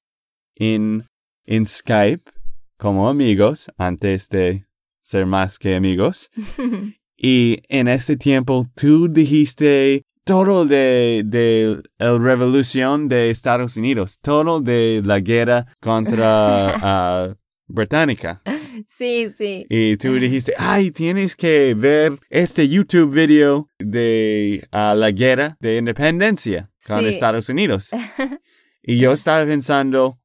en, 0.56 1.08
en 1.46 1.66
Skype 1.66 2.32
como 2.78 3.10
amigos 3.10 3.72
antes 3.78 4.30
de 4.30 4.68
ser 5.02 5.26
más 5.26 5.58
que 5.58 5.76
amigos. 5.76 6.30
y 7.18 7.62
en 7.68 7.88
ese 7.88 8.16
tiempo 8.16 8.68
tú 8.76 9.12
dijiste 9.12 10.04
todo 10.24 10.66
de, 10.66 11.24
de 11.26 11.82
la 11.98 12.18
revolución 12.20 13.08
de 13.08 13.32
Estados 13.32 13.76
Unidos, 13.76 14.20
todo 14.22 14.62
de 14.62 15.02
la 15.04 15.20
guerra 15.20 15.66
contra 15.82 17.32
uh, 17.32 17.36
Británica. 17.70 18.42
Sí, 18.88 19.30
sí. 19.38 19.66
Y 19.70 19.98
tú 19.98 20.14
dijiste, 20.14 20.54
ay, 20.58 20.92
tienes 20.92 21.36
que 21.36 21.74
ver 21.76 22.14
este 22.30 22.68
YouTube 22.68 23.14
video 23.14 23.68
de 23.78 24.68
uh, 24.72 24.96
la 24.96 25.12
guerra 25.12 25.58
de 25.60 25.78
independencia 25.78 26.72
con 26.86 27.06
Estados 27.06 27.50
Unidos. 27.50 27.92
y 28.82 28.98
yo 28.98 29.12
estaba 29.12 29.46
pensando, 29.46 30.20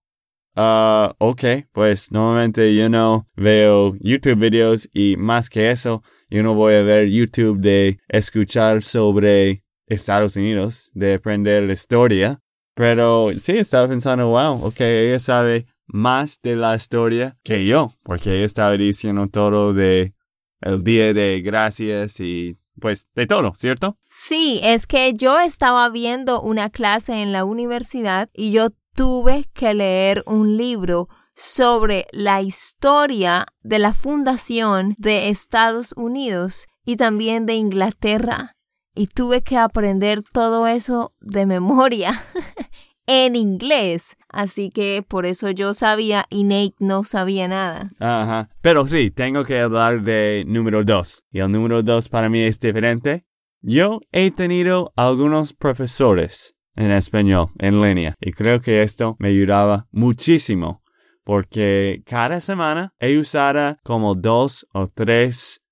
uh, 0.56 1.08
ok, 1.18 1.44
pues 1.72 2.12
normalmente 2.12 2.74
yo 2.76 2.88
no 2.88 3.26
veo 3.34 3.96
YouTube 3.98 4.38
videos 4.38 4.88
y 4.92 5.16
más 5.16 5.50
que 5.50 5.70
eso, 5.70 6.02
yo 6.30 6.42
no 6.42 6.54
voy 6.54 6.74
a 6.74 6.82
ver 6.82 7.08
YouTube 7.08 7.58
de 7.58 7.98
escuchar 8.08 8.82
sobre 8.82 9.64
Estados 9.86 10.36
Unidos, 10.36 10.90
de 10.94 11.14
aprender 11.14 11.64
la 11.64 11.72
historia. 11.72 12.40
Pero 12.74 13.30
sí, 13.38 13.52
estaba 13.52 13.86
pensando, 13.86 14.28
wow, 14.28 14.64
ok, 14.64 14.80
ella 14.80 15.20
sabe 15.20 15.66
más 15.94 16.40
de 16.42 16.56
la 16.56 16.74
historia 16.74 17.36
que 17.44 17.66
yo, 17.66 17.92
porque 18.02 18.34
ella 18.34 18.44
estaba 18.44 18.72
diciendo 18.72 19.28
todo 19.28 19.72
de 19.72 20.12
el 20.60 20.82
día 20.82 21.14
de 21.14 21.40
gracias 21.40 22.18
y 22.18 22.58
pues 22.80 23.06
de 23.14 23.28
todo, 23.28 23.54
¿cierto? 23.54 23.96
Sí, 24.10 24.58
es 24.64 24.88
que 24.88 25.14
yo 25.14 25.38
estaba 25.38 25.88
viendo 25.90 26.42
una 26.42 26.68
clase 26.70 27.22
en 27.22 27.30
la 27.30 27.44
universidad 27.44 28.28
y 28.34 28.50
yo 28.50 28.70
tuve 28.92 29.44
que 29.54 29.72
leer 29.72 30.24
un 30.26 30.56
libro 30.56 31.08
sobre 31.36 32.08
la 32.10 32.42
historia 32.42 33.46
de 33.62 33.78
la 33.78 33.94
fundación 33.94 34.96
de 34.98 35.28
Estados 35.28 35.94
Unidos 35.96 36.66
y 36.84 36.96
también 36.96 37.46
de 37.46 37.54
Inglaterra 37.54 38.56
y 38.96 39.06
tuve 39.06 39.42
que 39.42 39.58
aprender 39.58 40.24
todo 40.24 40.66
eso 40.66 41.14
de 41.20 41.46
memoria 41.46 42.20
en 43.06 43.36
inglés. 43.36 44.16
Así 44.28 44.70
que 44.70 45.04
por 45.06 45.26
eso 45.26 45.50
yo 45.50 45.74
sabía 45.74 46.26
y 46.30 46.44
Nate 46.44 46.74
no 46.78 47.04
sabía 47.04 47.48
nada. 47.48 47.88
Ajá. 47.98 48.48
Pero 48.62 48.86
sí, 48.86 49.10
tengo 49.10 49.44
que 49.44 49.60
hablar 49.60 50.02
de 50.02 50.44
número 50.46 50.82
dos. 50.84 51.22
Y 51.30 51.40
el 51.40 51.50
número 51.50 51.82
dos 51.82 52.08
para 52.08 52.28
mí 52.28 52.42
es 52.42 52.58
diferente. 52.58 53.20
Yo 53.60 54.00
he 54.12 54.30
tenido 54.30 54.92
algunos 54.96 55.52
profesores 55.52 56.54
en 56.76 56.90
español 56.90 57.48
en 57.58 57.80
línea 57.80 58.14
y 58.20 58.32
creo 58.32 58.60
que 58.60 58.82
esto 58.82 59.16
me 59.18 59.28
ayudaba 59.28 59.86
muchísimo 59.92 60.82
porque 61.24 62.02
cada 62.04 62.40
semana 62.40 62.92
he 62.98 63.16
usado 63.16 63.76
como 63.82 64.14
dos 64.14 64.66
o 64.74 64.86
tres 64.86 65.62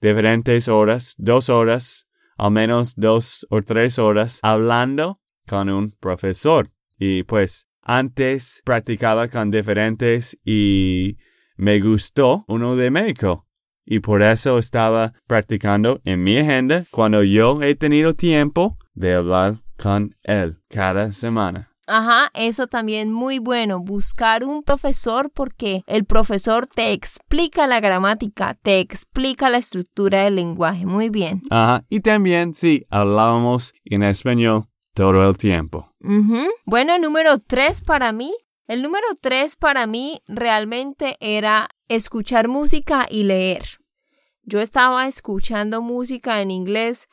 diferentes 0.00 0.68
horas, 0.68 1.14
dos 1.18 1.48
horas 1.48 2.06
al 2.36 2.52
menos 2.52 2.94
dos 2.96 3.46
o 3.50 3.60
tres 3.60 3.98
horas 3.98 4.40
hablando 4.42 5.20
con 5.46 5.68
un 5.68 5.90
profesor. 6.00 6.70
Y 7.00 7.22
pues 7.22 7.66
antes 7.82 8.60
practicaba 8.64 9.28
con 9.28 9.50
diferentes 9.50 10.38
y 10.44 11.16
me 11.56 11.80
gustó 11.80 12.44
uno 12.46 12.76
de 12.76 12.90
México. 12.90 13.46
Y 13.86 14.00
por 14.00 14.22
eso 14.22 14.58
estaba 14.58 15.12
practicando 15.26 16.00
en 16.04 16.22
mi 16.22 16.36
agenda 16.36 16.84
cuando 16.90 17.24
yo 17.24 17.60
he 17.62 17.74
tenido 17.74 18.14
tiempo 18.14 18.76
de 18.92 19.14
hablar 19.14 19.62
con 19.78 20.14
él 20.24 20.58
cada 20.68 21.10
semana. 21.12 21.70
Ajá, 21.86 22.30
eso 22.34 22.68
también 22.68 23.10
muy 23.10 23.40
bueno, 23.40 23.80
buscar 23.80 24.44
un 24.44 24.62
profesor 24.62 25.32
porque 25.34 25.82
el 25.88 26.04
profesor 26.04 26.68
te 26.68 26.92
explica 26.92 27.66
la 27.66 27.80
gramática, 27.80 28.56
te 28.62 28.78
explica 28.78 29.48
la 29.48 29.58
estructura 29.58 30.22
del 30.22 30.36
lenguaje, 30.36 30.86
muy 30.86 31.08
bien. 31.08 31.42
Ajá, 31.50 31.84
y 31.88 31.98
también 31.98 32.54
sí, 32.54 32.86
hablábamos 32.90 33.74
en 33.84 34.04
español 34.04 34.69
todo 35.00 35.28
el 35.28 35.36
tiempo. 35.36 35.94
Bueno, 36.66 36.98
número 36.98 37.38
tres 37.38 37.80
para 37.80 38.12
mí. 38.12 38.34
El 38.66 38.82
número 38.82 39.06
tres 39.20 39.56
para 39.56 39.86
mí 39.86 40.20
realmente 40.28 41.16
era 41.20 41.68
escuchar 41.88 42.48
música 42.48 43.06
y 43.08 43.22
leer. 43.22 43.64
Yo 44.42 44.60
estaba 44.60 45.06
escuchando 45.06 45.80
música 45.80 46.42
en 46.42 46.50
inglés 46.50 47.08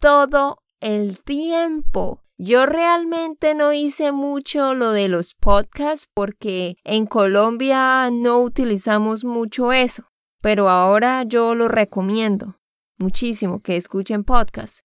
todo 0.00 0.62
el 0.80 1.22
tiempo. 1.22 2.24
Yo 2.36 2.66
realmente 2.66 3.54
no 3.54 3.72
hice 3.72 4.12
mucho 4.12 4.74
lo 4.74 4.90
de 4.90 5.08
los 5.08 5.34
podcasts 5.34 6.08
porque 6.12 6.78
en 6.84 7.06
Colombia 7.06 8.08
no 8.10 8.40
utilizamos 8.40 9.24
mucho 9.24 9.72
eso, 9.72 10.04
pero 10.40 10.68
ahora 10.68 11.22
yo 11.22 11.54
lo 11.54 11.68
recomiendo 11.68 12.56
muchísimo 12.98 13.60
que 13.62 13.76
escuchen 13.76 14.24
podcasts. 14.24 14.82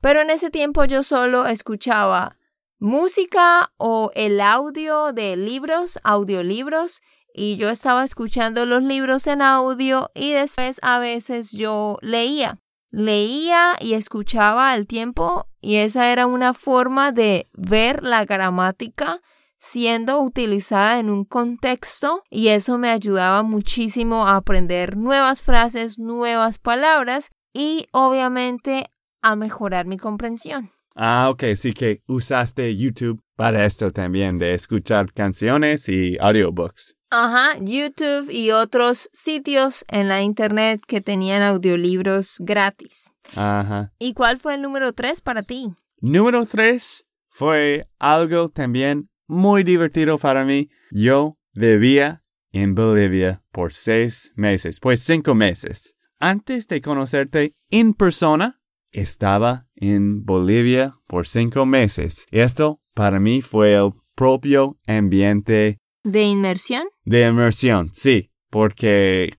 Pero 0.00 0.20
en 0.20 0.30
ese 0.30 0.50
tiempo 0.50 0.84
yo 0.84 1.02
solo 1.02 1.46
escuchaba 1.46 2.36
música 2.78 3.72
o 3.76 4.10
el 4.14 4.40
audio 4.40 5.12
de 5.12 5.36
libros, 5.36 5.98
audiolibros, 6.04 7.02
y 7.36 7.56
yo 7.56 7.68
estaba 7.68 8.02
escuchando 8.02 8.64
los 8.64 8.82
libros 8.82 9.26
en 9.26 9.42
audio 9.42 10.10
y 10.14 10.32
después 10.32 10.78
a 10.82 10.98
veces 10.98 11.52
yo 11.52 11.98
leía. 12.00 12.58
Leía 12.90 13.74
y 13.78 13.92
escuchaba 13.92 14.70
al 14.70 14.86
tiempo 14.86 15.46
y 15.60 15.76
esa 15.76 16.10
era 16.10 16.26
una 16.26 16.54
forma 16.54 17.12
de 17.12 17.46
ver 17.52 18.02
la 18.02 18.24
gramática 18.24 19.20
siendo 19.58 20.20
utilizada 20.20 20.98
en 20.98 21.10
un 21.10 21.24
contexto 21.26 22.22
y 22.30 22.48
eso 22.48 22.78
me 22.78 22.88
ayudaba 22.88 23.42
muchísimo 23.42 24.26
a 24.26 24.36
aprender 24.36 24.96
nuevas 24.96 25.42
frases, 25.42 25.98
nuevas 25.98 26.58
palabras 26.58 27.30
y 27.52 27.86
obviamente 27.92 28.90
a 29.26 29.36
mejorar 29.36 29.86
mi 29.86 29.98
comprensión. 29.98 30.70
Ah, 30.94 31.28
ok, 31.30 31.44
sí 31.56 31.72
que 31.72 32.02
usaste 32.06 32.74
YouTube 32.74 33.20
para 33.34 33.66
esto 33.66 33.90
también, 33.90 34.38
de 34.38 34.54
escuchar 34.54 35.12
canciones 35.12 35.88
y 35.88 36.16
audiobooks. 36.18 36.96
Ajá, 37.10 37.58
YouTube 37.60 38.30
y 38.30 38.50
otros 38.52 39.10
sitios 39.12 39.84
en 39.88 40.08
la 40.08 40.22
internet 40.22 40.80
que 40.86 41.00
tenían 41.00 41.42
audiolibros 41.42 42.36
gratis. 42.38 43.12
Ajá. 43.34 43.92
¿Y 43.98 44.14
cuál 44.14 44.38
fue 44.38 44.54
el 44.54 44.62
número 44.62 44.92
tres 44.92 45.20
para 45.20 45.42
ti? 45.42 45.74
Número 46.00 46.46
tres 46.46 47.04
fue 47.28 47.86
algo 47.98 48.48
también 48.48 49.10
muy 49.26 49.64
divertido 49.64 50.18
para 50.18 50.44
mí. 50.44 50.70
Yo 50.90 51.36
vivía 51.52 52.22
en 52.52 52.74
Bolivia 52.74 53.42
por 53.52 53.72
seis 53.72 54.32
meses, 54.36 54.80
pues 54.80 55.02
cinco 55.02 55.34
meses. 55.34 55.96
Antes 56.18 56.68
de 56.68 56.80
conocerte 56.80 57.54
en 57.70 57.92
persona, 57.92 58.60
estaba 59.00 59.66
en 59.74 60.24
Bolivia 60.24 60.94
por 61.06 61.26
cinco 61.26 61.66
meses. 61.66 62.26
Esto 62.30 62.80
para 62.94 63.20
mí 63.20 63.42
fue 63.42 63.74
el 63.74 63.92
propio 64.14 64.78
ambiente 64.86 65.78
¿De 66.02 66.22
inmersión? 66.22 66.84
de 67.04 67.26
inmersión, 67.26 67.90
sí, 67.92 68.30
porque 68.50 69.32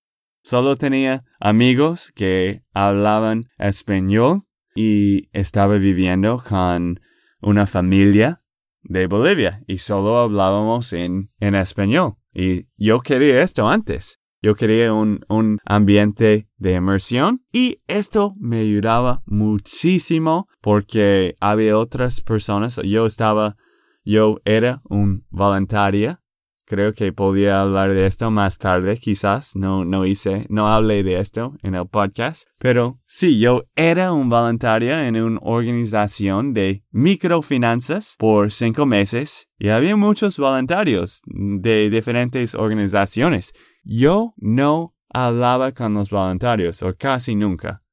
solo 0.43 0.75
tenía 0.75 1.23
amigos 1.39 2.11
que 2.13 2.61
hablaban 2.73 3.45
español 3.57 4.43
y 4.75 5.29
estaba 5.31 5.77
viviendo 5.77 6.43
con 6.47 6.99
una 7.41 7.65
familia 7.65 8.41
de 8.83 9.07
Bolivia 9.07 9.63
y 9.67 9.79
solo 9.79 10.19
hablábamos 10.19 10.93
en, 10.93 11.31
en 11.39 11.55
español. 11.55 12.15
Y 12.33 12.67
yo 12.77 12.99
quería 12.99 13.41
esto 13.41 13.67
antes. 13.67 14.19
Yo 14.41 14.55
quería 14.55 14.93
un, 14.93 15.21
un 15.29 15.59
ambiente 15.65 16.47
de 16.57 16.73
inmersión 16.73 17.43
y 17.51 17.81
esto 17.87 18.35
me 18.39 18.59
ayudaba 18.59 19.23
muchísimo 19.25 20.47
porque 20.61 21.35
había 21.39 21.77
otras 21.77 22.21
personas. 22.21 22.79
Yo 22.83 23.05
estaba, 23.05 23.55
yo 24.03 24.37
era 24.45 24.81
un 24.85 25.25
voluntaria 25.29 26.19
Creo 26.69 26.93
que 26.93 27.13
podía 27.13 27.61
hablar 27.61 27.93
de 27.93 28.07
esto 28.07 28.29
más 28.29 28.57
tarde, 28.57 28.97
quizás. 28.97 29.55
No, 29.55 29.85
no 29.85 30.05
hice, 30.05 30.45
no 30.49 30.67
hablé 30.67 31.01
de 31.01 31.17
esto 31.17 31.55
en 31.63 31.75
el 31.75 31.87
podcast. 31.87 32.45
Pero 32.59 32.99
sí, 33.05 33.39
yo 33.39 33.63
era 33.73 34.11
un 34.11 34.27
voluntario 34.27 34.99
en 34.99 35.15
una 35.15 35.39
organización 35.41 36.53
de 36.53 36.83
microfinanzas 36.91 38.17
por 38.19 38.51
cinco 38.51 38.85
meses 38.85 39.47
y 39.57 39.69
había 39.69 39.95
muchos 39.95 40.37
voluntarios 40.37 41.21
de 41.25 41.89
diferentes 41.89 42.53
organizaciones. 42.53 43.53
Yo 43.89 44.33
no 44.35 44.93
hablaba 45.07 45.71
con 45.71 45.93
los 45.93 46.09
voluntarios 46.09 46.83
o 46.83 46.93
casi 46.97 47.35
nunca 47.35 47.83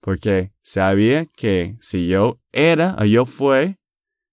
porque 0.00 0.52
sabía 0.62 1.26
que 1.26 1.76
si 1.80 2.06
yo 2.06 2.40
era 2.52 2.94
o 3.00 3.04
yo 3.04 3.24
fue 3.24 3.78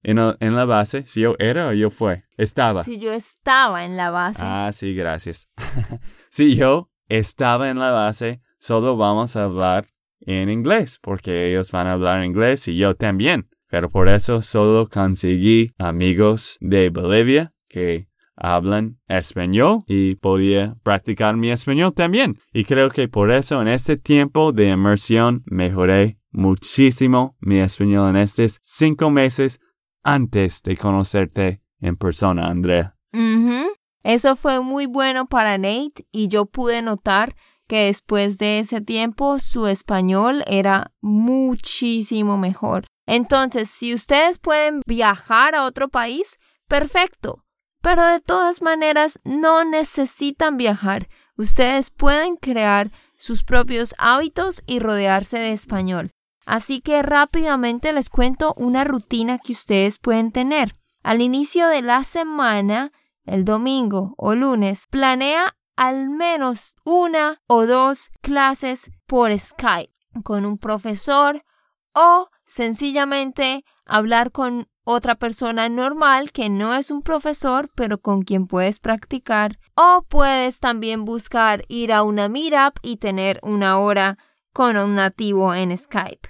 en, 0.03 0.19
el- 0.19 0.37
en 0.39 0.55
la 0.55 0.65
base, 0.65 1.05
si 1.07 1.21
yo 1.21 1.35
era 1.39 1.67
o 1.69 1.73
yo 1.73 1.89
fue, 1.89 2.25
estaba. 2.37 2.83
Si 2.83 2.99
yo 2.99 3.11
estaba 3.11 3.85
en 3.85 3.97
la 3.97 4.11
base. 4.11 4.39
Ah, 4.43 4.69
sí, 4.71 4.93
gracias. 4.93 5.47
si 6.29 6.55
yo 6.55 6.91
estaba 7.07 7.69
en 7.71 7.79
la 7.79 7.89
base, 7.91 8.41
solo 8.59 8.95
vamos 8.95 9.35
a 9.35 9.45
hablar 9.45 9.85
en 10.21 10.49
inglés, 10.49 10.99
porque 11.01 11.49
ellos 11.49 11.71
van 11.71 11.87
a 11.87 11.93
hablar 11.93 12.23
inglés 12.23 12.67
y 12.67 12.77
yo 12.77 12.93
también. 12.95 13.49
Pero 13.67 13.89
por 13.89 14.09
eso 14.09 14.41
solo 14.43 14.87
conseguí 14.87 15.71
amigos 15.79 16.57
de 16.61 16.89
Bolivia 16.89 17.51
que 17.67 18.08
hablan 18.39 18.97
español 19.07 19.83
y 19.87 20.15
podía 20.15 20.75
practicar 20.83 21.35
mi 21.35 21.51
español 21.51 21.93
también. 21.93 22.39
Y 22.53 22.63
creo 22.63 22.89
que 22.89 23.07
por 23.07 23.31
eso 23.31 23.61
en 23.61 23.67
este 23.67 23.97
tiempo 23.97 24.51
de 24.51 24.69
inmersión 24.69 25.43
mejoré 25.45 26.17
muchísimo 26.31 27.35
mi 27.39 27.59
español 27.59 28.09
en 28.09 28.15
estos 28.17 28.59
cinco 28.63 29.09
meses 29.09 29.59
antes 30.03 30.63
de 30.63 30.77
conocerte 30.77 31.61
en 31.81 31.95
persona, 31.95 32.47
Andrea. 32.47 32.95
Eso 34.03 34.35
fue 34.35 34.61
muy 34.61 34.85
bueno 34.85 35.27
para 35.27 35.57
Nate 35.57 36.07
y 36.11 36.29
yo 36.29 36.45
pude 36.45 36.81
notar 36.81 37.35
que 37.67 37.85
después 37.85 38.37
de 38.37 38.59
ese 38.59 38.81
tiempo 38.81 39.39
su 39.39 39.67
español 39.67 40.43
era 40.47 40.91
muchísimo 41.01 42.37
mejor. 42.37 42.87
Entonces, 43.05 43.69
si 43.69 43.93
ustedes 43.93 44.39
pueden 44.39 44.81
viajar 44.87 45.53
a 45.53 45.65
otro 45.65 45.89
país, 45.89 46.39
perfecto. 46.67 47.43
Pero 47.81 48.03
de 48.05 48.19
todas 48.19 48.61
maneras, 48.61 49.19
no 49.23 49.63
necesitan 49.63 50.57
viajar. 50.57 51.07
Ustedes 51.37 51.89
pueden 51.91 52.35
crear 52.35 52.91
sus 53.17 53.43
propios 53.43 53.95
hábitos 53.97 54.61
y 54.65 54.79
rodearse 54.79 55.37
de 55.37 55.53
español. 55.53 56.11
Así 56.45 56.81
que 56.81 57.01
rápidamente 57.01 57.93
les 57.93 58.09
cuento 58.09 58.53
una 58.57 58.83
rutina 58.83 59.37
que 59.39 59.53
ustedes 59.53 59.99
pueden 59.99 60.31
tener. 60.31 60.75
Al 61.03 61.21
inicio 61.21 61.67
de 61.67 61.81
la 61.81 62.03
semana, 62.03 62.91
el 63.23 63.45
domingo 63.45 64.15
o 64.17 64.35
lunes, 64.35 64.87
planea 64.87 65.55
al 65.75 66.09
menos 66.09 66.75
una 66.83 67.41
o 67.47 67.65
dos 67.65 68.09
clases 68.21 68.91
por 69.05 69.37
Skype 69.37 69.93
con 70.23 70.45
un 70.45 70.57
profesor 70.57 71.45
o 71.93 72.27
sencillamente 72.45 73.63
hablar 73.85 74.31
con 74.31 74.67
otra 74.91 75.13
persona 75.15 75.69
normal 75.69 76.31
que 76.31 76.49
no 76.49 76.73
es 76.73 76.89
un 76.89 77.03
profesor 77.03 77.69
pero 77.75 77.99
con 77.99 78.23
quien 78.23 78.47
puedes 78.47 78.79
practicar 78.79 79.59
o 79.75 80.03
puedes 80.09 80.59
también 80.59 81.05
buscar 81.05 81.63
ir 81.67 81.93
a 81.93 82.01
una 82.01 82.27
meetup 82.27 82.79
y 82.81 82.97
tener 82.97 83.39
una 83.43 83.77
hora 83.77 84.17
con 84.51 84.77
un 84.77 84.95
nativo 84.95 85.53
en 85.53 85.77
Skype. 85.77 86.29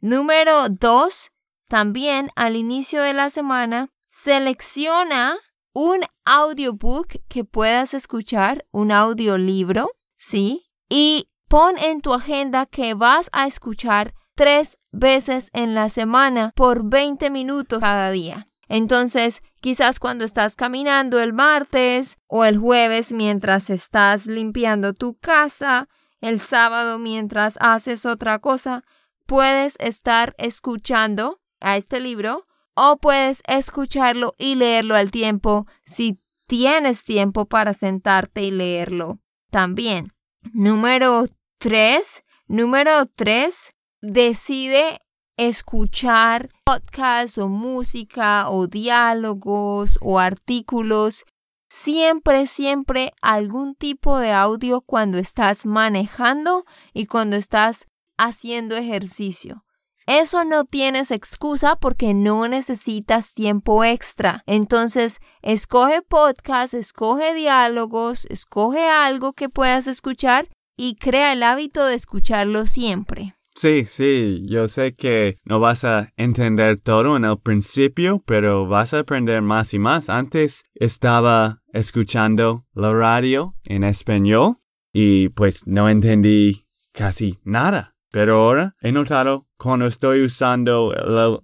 Número 0.00 0.70
2. 0.70 1.30
También 1.68 2.30
al 2.36 2.56
inicio 2.56 3.02
de 3.02 3.12
la 3.12 3.28
semana, 3.28 3.90
selecciona 4.08 5.36
un 5.74 6.00
audiobook 6.24 7.20
que 7.28 7.44
puedas 7.44 7.92
escuchar, 7.92 8.66
un 8.72 8.92
audiolibro, 8.92 9.90
¿sí? 10.16 10.70
Y 10.88 11.28
pon 11.48 11.76
en 11.78 12.00
tu 12.00 12.14
agenda 12.14 12.64
que 12.64 12.94
vas 12.94 13.28
a 13.32 13.46
escuchar 13.46 14.14
tres 14.40 14.78
veces 14.90 15.50
en 15.52 15.74
la 15.74 15.90
semana 15.90 16.54
por 16.56 16.88
20 16.88 17.28
minutos 17.28 17.78
cada 17.78 18.10
día. 18.10 18.48
Entonces, 18.68 19.42
quizás 19.60 20.00
cuando 20.00 20.24
estás 20.24 20.56
caminando 20.56 21.20
el 21.20 21.34
martes 21.34 22.16
o 22.26 22.46
el 22.46 22.56
jueves 22.56 23.12
mientras 23.12 23.68
estás 23.68 24.26
limpiando 24.26 24.94
tu 24.94 25.18
casa, 25.18 25.90
el 26.22 26.40
sábado 26.40 26.98
mientras 26.98 27.58
haces 27.60 28.06
otra 28.06 28.38
cosa, 28.38 28.82
puedes 29.26 29.76
estar 29.78 30.34
escuchando 30.38 31.42
a 31.60 31.76
este 31.76 32.00
libro 32.00 32.46
o 32.72 32.96
puedes 32.96 33.42
escucharlo 33.46 34.36
y 34.38 34.54
leerlo 34.54 34.94
al 34.94 35.10
tiempo 35.10 35.66
si 35.84 36.18
tienes 36.46 37.04
tiempo 37.04 37.44
para 37.44 37.74
sentarte 37.74 38.44
y 38.44 38.52
leerlo 38.52 39.20
también. 39.50 40.14
Número 40.54 41.26
tres, 41.58 42.24
número 42.48 43.04
tres, 43.04 43.74
decide 44.00 45.00
escuchar 45.36 46.50
podcasts 46.64 47.38
o 47.38 47.48
música 47.48 48.50
o 48.50 48.66
diálogos 48.66 49.98
o 50.02 50.18
artículos. 50.18 51.24
Siempre, 51.70 52.46
siempre 52.46 53.12
algún 53.22 53.74
tipo 53.74 54.18
de 54.18 54.32
audio 54.32 54.80
cuando 54.80 55.18
estás 55.18 55.64
manejando 55.64 56.64
y 56.92 57.06
cuando 57.06 57.36
estás 57.36 57.86
haciendo 58.18 58.76
ejercicio. 58.76 59.64
Eso 60.06 60.44
no 60.44 60.64
tienes 60.64 61.10
excusa 61.12 61.76
porque 61.76 62.14
no 62.14 62.48
necesitas 62.48 63.32
tiempo 63.32 63.84
extra. 63.84 64.42
Entonces, 64.46 65.20
escoge 65.40 66.02
podcast, 66.02 66.74
escoge 66.74 67.32
diálogos, 67.32 68.26
escoge 68.26 68.88
algo 68.88 69.34
que 69.34 69.48
puedas 69.48 69.86
escuchar 69.86 70.48
y 70.76 70.96
crea 70.96 71.32
el 71.32 71.44
hábito 71.44 71.86
de 71.86 71.94
escucharlo 71.94 72.66
siempre. 72.66 73.36
Sí, 73.54 73.84
sí, 73.86 74.46
yo 74.48 74.68
sé 74.68 74.92
que 74.92 75.38
no 75.44 75.60
vas 75.60 75.84
a 75.84 76.12
entender 76.16 76.80
todo 76.80 77.16
en 77.16 77.24
el 77.24 77.38
principio, 77.38 78.22
pero 78.24 78.66
vas 78.66 78.94
a 78.94 79.00
aprender 79.00 79.42
más 79.42 79.74
y 79.74 79.78
más. 79.78 80.08
Antes 80.08 80.64
estaba 80.74 81.60
escuchando 81.72 82.64
la 82.74 82.92
radio 82.92 83.54
en 83.64 83.84
español 83.84 84.56
y 84.92 85.28
pues 85.30 85.66
no 85.66 85.88
entendí 85.88 86.66
casi 86.92 87.38
nada. 87.44 87.94
Pero 88.10 88.42
ahora 88.42 88.74
he 88.80 88.92
notado 88.92 89.46
cuando 89.56 89.86
estoy 89.86 90.24
usando 90.24 90.92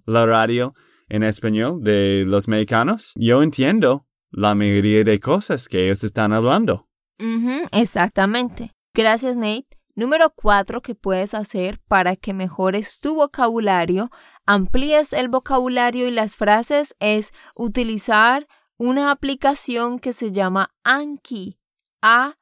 la, 0.05 0.25
radio 0.25 0.73
en 1.07 1.23
español 1.23 1.81
de 1.81 2.25
los 2.27 2.47
mexicanos, 2.47 3.13
yo 3.15 3.41
entiendo 3.41 4.05
la 4.31 4.53
mayoría 4.55 5.03
de 5.03 5.19
cosas 5.19 5.69
que 5.69 5.85
ellos 5.85 6.03
están 6.03 6.33
hablando. 6.33 6.87
exactamente. 7.71 8.71
Gracias, 8.93 9.37
Nate. 9.37 9.76
Número 9.97 10.29
cuatro 10.29 10.83
que 10.83 10.93
puedes 10.93 11.33
hacer 11.33 11.79
para 11.87 12.15
que 12.15 12.31
mejores 12.31 12.99
tu 12.99 13.15
vocabulario, 13.15 14.11
amplíes 14.45 15.11
el 15.11 15.27
vocabulario 15.27 16.07
y 16.07 16.11
las 16.11 16.35
frases 16.35 16.95
es 16.99 17.33
utilizar 17.55 18.47
una 18.77 19.09
aplicación 19.09 19.97
que 19.97 20.13
se 20.13 20.31
llama 20.31 20.71
Anki. 20.83 21.57
A-N-K-I 22.03 22.37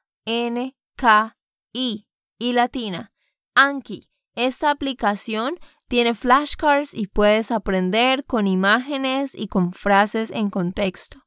y 2.38 2.52
latina. 2.52 3.14
Anki. 3.56 4.10
Esta 4.36 4.70
aplicación 4.70 5.58
tiene 5.88 6.14
flashcards 6.14 6.94
y 6.94 7.08
puedes 7.08 7.52
aprender 7.52 8.26
con 8.26 8.48
imágenes 8.48 9.34
y 9.34 9.48
con 9.48 9.72
frases 9.72 10.30
en 10.30 10.50
contexto. 10.50 11.24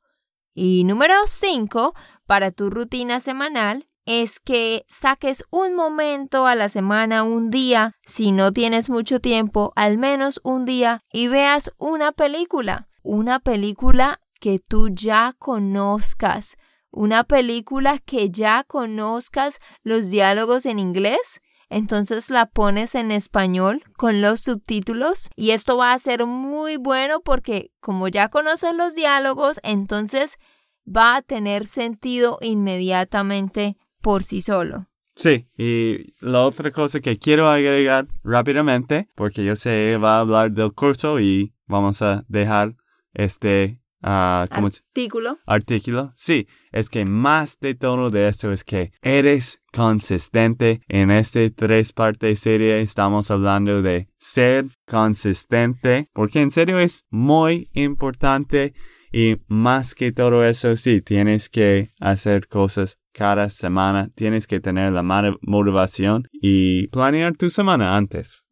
Y 0.53 0.85
número 0.85 1.15
5, 1.25 1.95
para 2.27 2.51
tu 2.51 2.69
rutina 2.69 3.21
semanal, 3.21 3.89
es 4.09 4.41
que 4.41 4.87
saques 4.89 5.45
un 5.51 5.75
momento 5.75 6.47
a 6.47 6.55
la 6.55 6.71
semana, 6.71 7.25
un 7.25 7.51
día, 7.51 7.95
si 8.07 8.33
no 8.33 8.53
tienes 8.55 8.89
mucho 8.89 9.21
tiempo, 9.21 9.75
al 9.77 9.99
menos 9.99 10.41
un 10.43 10.65
día, 10.65 11.05
y 11.13 11.29
veas 11.29 11.73
una 11.77 12.13
película. 12.13 12.89
Una 13.03 13.39
película 13.39 14.19
que 14.41 14.59
tú 14.59 14.89
ya 14.89 15.35
conozcas. 15.39 16.57
Una 16.91 17.25
película 17.25 17.99
que 17.99 18.31
ya 18.31 18.65
conozcas 18.65 19.59
los 19.83 20.09
diálogos 20.09 20.65
en 20.65 20.79
inglés 20.79 21.43
entonces 21.71 22.31
la 22.31 22.47
pones 22.47 22.95
en 22.95 23.11
español 23.11 23.83
con 23.97 24.23
los 24.23 24.41
subtítulos 24.41 25.29
y 25.37 25.51
esto 25.51 25.77
va 25.77 25.93
a 25.93 25.99
ser 25.99 26.25
muy 26.25 26.77
bueno 26.77 27.21
porque 27.21 27.73
como 27.81 28.09
ya 28.09 28.29
conoces 28.31 28.75
los 28.75 28.95
diálogos, 28.95 29.61
entonces 29.63 30.39
va 30.87 31.17
a 31.17 31.23
tener 31.23 31.67
sentido 31.67 32.39
inmediatamente 32.41 33.77
por 34.01 34.23
sí 34.23 34.41
solo. 34.43 34.87
Sí, 35.15 35.49
y 35.57 36.15
la 36.21 36.45
otra 36.45 36.71
cosa 36.71 37.01
que 37.01 37.19
quiero 37.19 37.49
agregar 37.49 38.07
rápidamente, 38.23 39.09
porque 39.17 39.45
yo 39.45 39.57
sé 39.57 39.97
va 39.97 40.19
a 40.19 40.21
hablar 40.21 40.53
del 40.53 40.73
curso 40.73 41.19
y 41.19 41.55
vamos 41.67 42.03
a 42.03 42.25
dejar 42.29 42.77
este 43.15 43.81
Uh, 44.01 44.47
artículo. 44.49 45.39
Artículo. 45.45 46.13
Sí, 46.15 46.47
es 46.71 46.89
que 46.89 47.05
más 47.05 47.59
de 47.59 47.75
todo 47.75 48.11
de 48.11 48.29
esto 48.29 48.53
es 48.53 48.63
que 48.63 48.93
eres 49.03 49.61
consistente. 49.73 50.83
En 50.87 51.11
este 51.11 51.51
tres 51.51 51.93
partes 51.93 52.39
serie 52.39 52.81
estamos 52.81 53.31
hablando 53.33 53.83
de 53.83 54.09
ser 54.19 54.67
consistente, 54.87 56.07
porque 56.13 56.41
en 56.41 56.53
serio 56.53 56.79
es 56.79 57.07
muy 57.11 57.71
importante 57.73 58.73
y 59.13 59.37
más 59.49 59.95
que 59.95 60.13
todo 60.13 60.45
eso, 60.45 60.77
sí, 60.77 61.01
tienes 61.01 61.49
que 61.49 61.93
hacer 62.01 62.49
cosas 62.49 62.99
cada 63.13 63.51
semana, 63.51 64.11
tienes 64.15 64.47
que 64.47 64.61
tener 64.61 64.93
la 64.93 65.03
motivación 65.03 66.29
y 66.33 66.89
planear 66.89 67.37
tu 67.37 67.49
semana 67.49 67.97
antes 67.97 68.45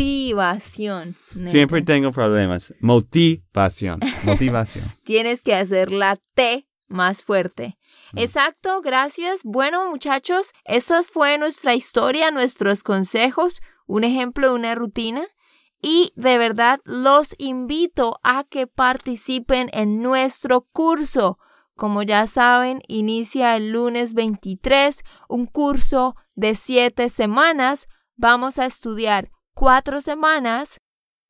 motivación. 0.00 1.16
Siempre 1.44 1.82
tengo 1.82 2.12
problemas. 2.12 2.74
Motivación. 2.80 4.00
Motivación. 4.24 4.92
Tienes 5.04 5.42
que 5.42 5.54
hacer 5.54 5.92
la 5.92 6.18
T 6.34 6.66
más 6.88 7.22
fuerte. 7.22 7.76
Mm. 8.12 8.18
Exacto, 8.18 8.80
gracias. 8.80 9.40
Bueno, 9.44 9.90
muchachos, 9.90 10.52
esa 10.64 11.02
fue 11.02 11.38
nuestra 11.38 11.74
historia, 11.74 12.30
nuestros 12.30 12.82
consejos, 12.82 13.60
un 13.86 14.04
ejemplo 14.04 14.48
de 14.48 14.54
una 14.54 14.74
rutina. 14.74 15.26
Y 15.82 16.12
de 16.14 16.36
verdad 16.36 16.80
los 16.84 17.34
invito 17.38 18.20
a 18.22 18.44
que 18.44 18.66
participen 18.66 19.70
en 19.72 20.02
nuestro 20.02 20.62
curso. 20.72 21.38
Como 21.74 22.02
ya 22.02 22.26
saben, 22.26 22.82
inicia 22.88 23.56
el 23.56 23.72
lunes 23.72 24.12
23 24.12 25.02
un 25.28 25.46
curso 25.46 26.16
de 26.34 26.54
siete 26.54 27.08
semanas. 27.08 27.88
Vamos 28.16 28.58
a 28.58 28.66
estudiar 28.66 29.30
cuatro 29.54 30.02
semanas, 30.02 30.78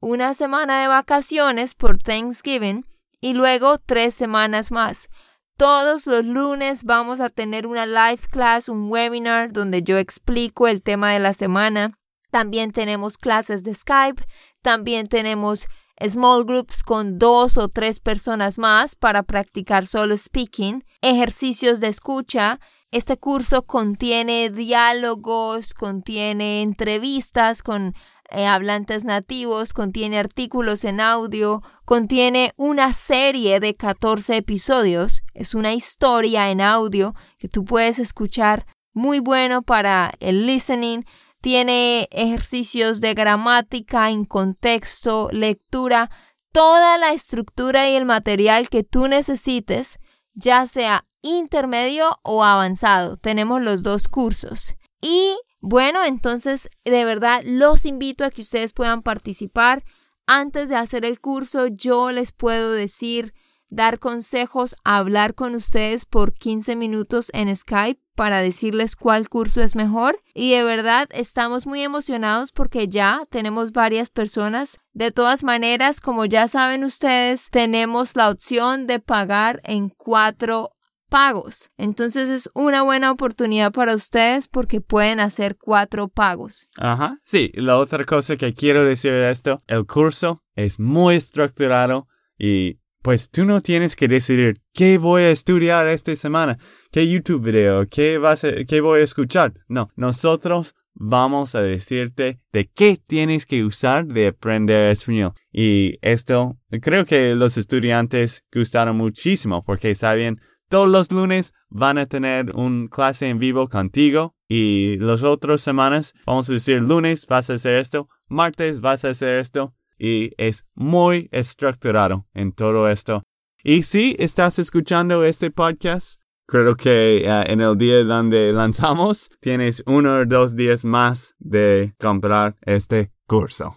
una 0.00 0.34
semana 0.34 0.80
de 0.80 0.88
vacaciones 0.88 1.76
por 1.76 1.98
Thanksgiving 1.98 2.84
y 3.20 3.34
luego 3.34 3.78
tres 3.78 4.14
semanas 4.14 4.72
más. 4.72 5.08
Todos 5.56 6.06
los 6.06 6.24
lunes 6.24 6.84
vamos 6.84 7.20
a 7.20 7.28
tener 7.28 7.66
una 7.66 7.86
live 7.86 8.26
class, 8.30 8.68
un 8.68 8.90
webinar 8.90 9.52
donde 9.52 9.82
yo 9.82 9.98
explico 9.98 10.66
el 10.66 10.82
tema 10.82 11.12
de 11.12 11.20
la 11.20 11.34
semana. 11.34 11.99
También 12.31 12.73
tenemos 12.73 13.19
clases 13.19 13.62
de 13.62 13.75
Skype, 13.75 14.25
también 14.62 15.09
tenemos 15.09 15.69
small 16.09 16.45
groups 16.45 16.83
con 16.83 17.19
dos 17.19 17.59
o 17.59 17.69
tres 17.69 18.01
personas 18.01 18.59
más 18.59 18.97
para 18.97 19.23
practicar 19.23 19.87
solo 19.87 20.16
speaking, 20.16 20.85
ejercicios 21.03 21.81
de 21.81 21.88
escucha. 21.88 22.61
Este 22.90 23.16
curso 23.19 23.66
contiene 23.66 24.51
diálogos, 24.51 25.75
contiene 25.75 26.62
entrevistas 26.62 27.62
con 27.62 27.95
eh, 28.33 28.47
hablantes 28.47 29.05
nativos, 29.05 29.73
contiene 29.73 30.19
artículos 30.19 30.85
en 30.85 31.01
audio, 31.01 31.62
contiene 31.85 32.53
una 32.57 32.93
serie 32.93 33.59
de 33.61 33.75
14 33.75 34.37
episodios, 34.37 35.23
es 35.35 35.55
una 35.55 35.75
historia 35.75 36.51
en 36.51 36.61
audio 36.61 37.14
que 37.38 37.49
tú 37.49 37.64
puedes 37.64 37.99
escuchar. 37.99 38.66
Muy 38.93 39.19
bueno 39.21 39.62
para 39.62 40.12
el 40.21 40.47
listening, 40.47 41.05
tiene 41.40 42.09
ejercicios 42.11 43.00
de 43.00 43.14
gramática, 43.14 44.11
en 44.11 44.24
contexto, 44.24 45.29
lectura, 45.33 46.11
toda 46.53 46.98
la 46.98 47.12
estructura 47.12 47.88
y 47.88 47.94
el 47.94 48.05
material 48.05 48.68
que 48.68 48.83
tú 48.83 49.09
necesites, 49.09 49.98
ya 50.35 50.66
sea 50.66 51.07
intermedio 51.22 52.18
o 52.22 52.44
avanzado. 52.44 53.16
Tenemos 53.16 53.62
los 53.62 53.83
dos 53.83 54.09
cursos. 54.09 54.74
Y 55.00 55.37
bueno, 55.61 56.05
entonces 56.05 56.68
de 56.85 57.05
verdad 57.05 57.42
los 57.44 57.85
invito 57.85 58.24
a 58.24 58.31
que 58.31 58.42
ustedes 58.42 58.72
puedan 58.72 59.03
participar. 59.03 59.85
Antes 60.26 60.68
de 60.68 60.76
hacer 60.76 61.05
el 61.05 61.20
curso, 61.20 61.66
yo 61.66 62.12
les 62.12 62.33
puedo 62.33 62.72
decir, 62.72 63.35
dar 63.70 63.98
consejos, 63.98 64.76
hablar 64.85 65.35
con 65.35 65.54
ustedes 65.54 66.04
por 66.04 66.35
15 66.35 66.76
minutos 66.76 67.30
en 67.33 67.54
Skype 67.54 68.00
para 68.14 68.42
decirles 68.42 68.96
cuál 68.96 69.28
curso 69.28 69.62
es 69.62 69.74
mejor. 69.76 70.20
Y 70.35 70.52
de 70.52 70.62
verdad 70.62 71.09
estamos 71.12 71.66
muy 71.66 71.80
emocionados 71.80 72.52
porque 72.52 72.88
ya 72.88 73.26
tenemos 73.30 73.72
varias 73.72 74.11
personas. 74.11 74.78
De 74.92 75.12
todas 75.12 75.42
maneras, 75.42 76.00
como 76.00 76.26
ya 76.26 76.48
saben 76.48 76.85
ustedes, 76.85 77.48
tenemos 77.50 78.16
la 78.16 78.28
opción 78.28 78.87
de 78.87 78.98
pagar 78.98 79.61
en 79.64 79.88
cuatro 79.88 80.72
pagos. 81.09 81.70
Entonces 81.76 82.30
es 82.30 82.50
una 82.54 82.83
buena 82.83 83.11
oportunidad 83.11 83.72
para 83.72 83.94
ustedes 83.94 84.48
porque 84.48 84.80
pueden 84.80 85.20
hacer 85.20 85.56
cuatro 85.56 86.09
pagos. 86.09 86.66
Ajá. 86.76 87.18
Sí, 87.24 87.50
la 87.54 87.76
otra 87.76 88.04
cosa 88.04 88.37
que 88.37 88.54
quiero 88.54 88.85
decir 88.85 89.12
de 89.12 89.30
esto, 89.30 89.61
el 89.66 89.87
curso 89.87 90.42
es 90.54 90.80
muy 90.80 91.16
estructurado 91.16 92.06
y 92.38 92.80
pues 93.02 93.30
tú 93.30 93.44
no 93.44 93.60
tienes 93.60 93.96
que 93.96 94.08
decidir 94.08 94.56
qué 94.74 94.98
voy 94.98 95.22
a 95.22 95.30
estudiar 95.30 95.86
esta 95.86 96.14
semana, 96.16 96.58
qué 96.92 97.08
YouTube 97.08 97.44
video, 97.44 97.86
qué, 97.88 98.18
vas 98.18 98.44
qué 98.68 98.80
voy 98.80 99.00
a 99.00 99.04
escuchar. 99.04 99.54
No, 99.68 99.88
nosotros 99.96 100.74
vamos 100.94 101.54
a 101.54 101.62
decirte 101.62 102.40
de 102.52 102.68
qué 102.68 103.00
tienes 103.04 103.46
que 103.46 103.64
usar 103.64 104.06
de 104.06 104.28
aprender 104.28 104.90
español. 104.90 105.32
Y 105.50 105.98
esto 106.02 106.58
creo 106.82 107.06
que 107.06 107.34
los 107.34 107.56
estudiantes 107.56 108.44
gustaron 108.52 108.96
muchísimo 108.96 109.64
porque 109.64 109.94
saben 109.94 110.40
todos 110.68 110.88
los 110.88 111.10
lunes 111.10 111.52
van 111.68 111.98
a 111.98 112.06
tener 112.06 112.54
un 112.54 112.88
clase 112.88 113.28
en 113.28 113.38
vivo 113.38 113.68
contigo 113.68 114.36
y 114.48 114.98
las 114.98 115.24
otras 115.24 115.62
semanas, 115.62 116.14
vamos 116.26 116.48
a 116.48 116.52
decir 116.52 116.82
lunes 116.82 117.26
vas 117.26 117.50
a 117.50 117.54
hacer 117.54 117.76
esto, 117.76 118.08
martes 118.28 118.80
vas 118.80 119.04
a 119.04 119.10
hacer 119.10 119.40
esto 119.40 119.74
y 120.00 120.32
es 120.38 120.64
muy 120.74 121.28
estructurado 121.30 122.26
en 122.32 122.52
todo 122.52 122.88
esto. 122.88 123.22
Y 123.62 123.82
si 123.82 124.16
estás 124.18 124.58
escuchando 124.58 125.22
este 125.22 125.50
podcast, 125.50 126.18
creo 126.46 126.74
que 126.74 127.18
eh, 127.18 127.44
en 127.46 127.60
el 127.60 127.76
día 127.76 128.02
donde 128.04 128.52
lanzamos 128.54 129.30
tienes 129.40 129.82
uno 129.86 130.14
o 130.14 130.24
dos 130.24 130.56
días 130.56 130.84
más 130.84 131.34
de 131.38 131.94
comprar 132.00 132.56
este 132.62 133.12
curso. 133.26 133.76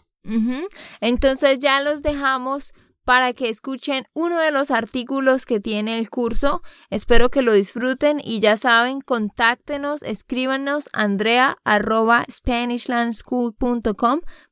Entonces 1.02 1.60
ya 1.60 1.82
los 1.82 2.02
dejamos 2.02 2.74
para 3.04 3.34
que 3.34 3.50
escuchen 3.50 4.06
uno 4.14 4.40
de 4.40 4.52
los 4.52 4.72
artículos 4.72 5.46
que 5.46 5.60
tiene 5.60 6.00
el 6.00 6.10
curso. 6.10 6.62
Espero 6.90 7.30
que 7.30 7.42
lo 7.42 7.52
disfruten 7.52 8.22
y 8.24 8.40
ya 8.40 8.56
saben, 8.56 9.02
contáctenos, 9.02 10.02
escríbanos 10.04 10.90
andrea 10.94 11.58
arroba 11.66 12.26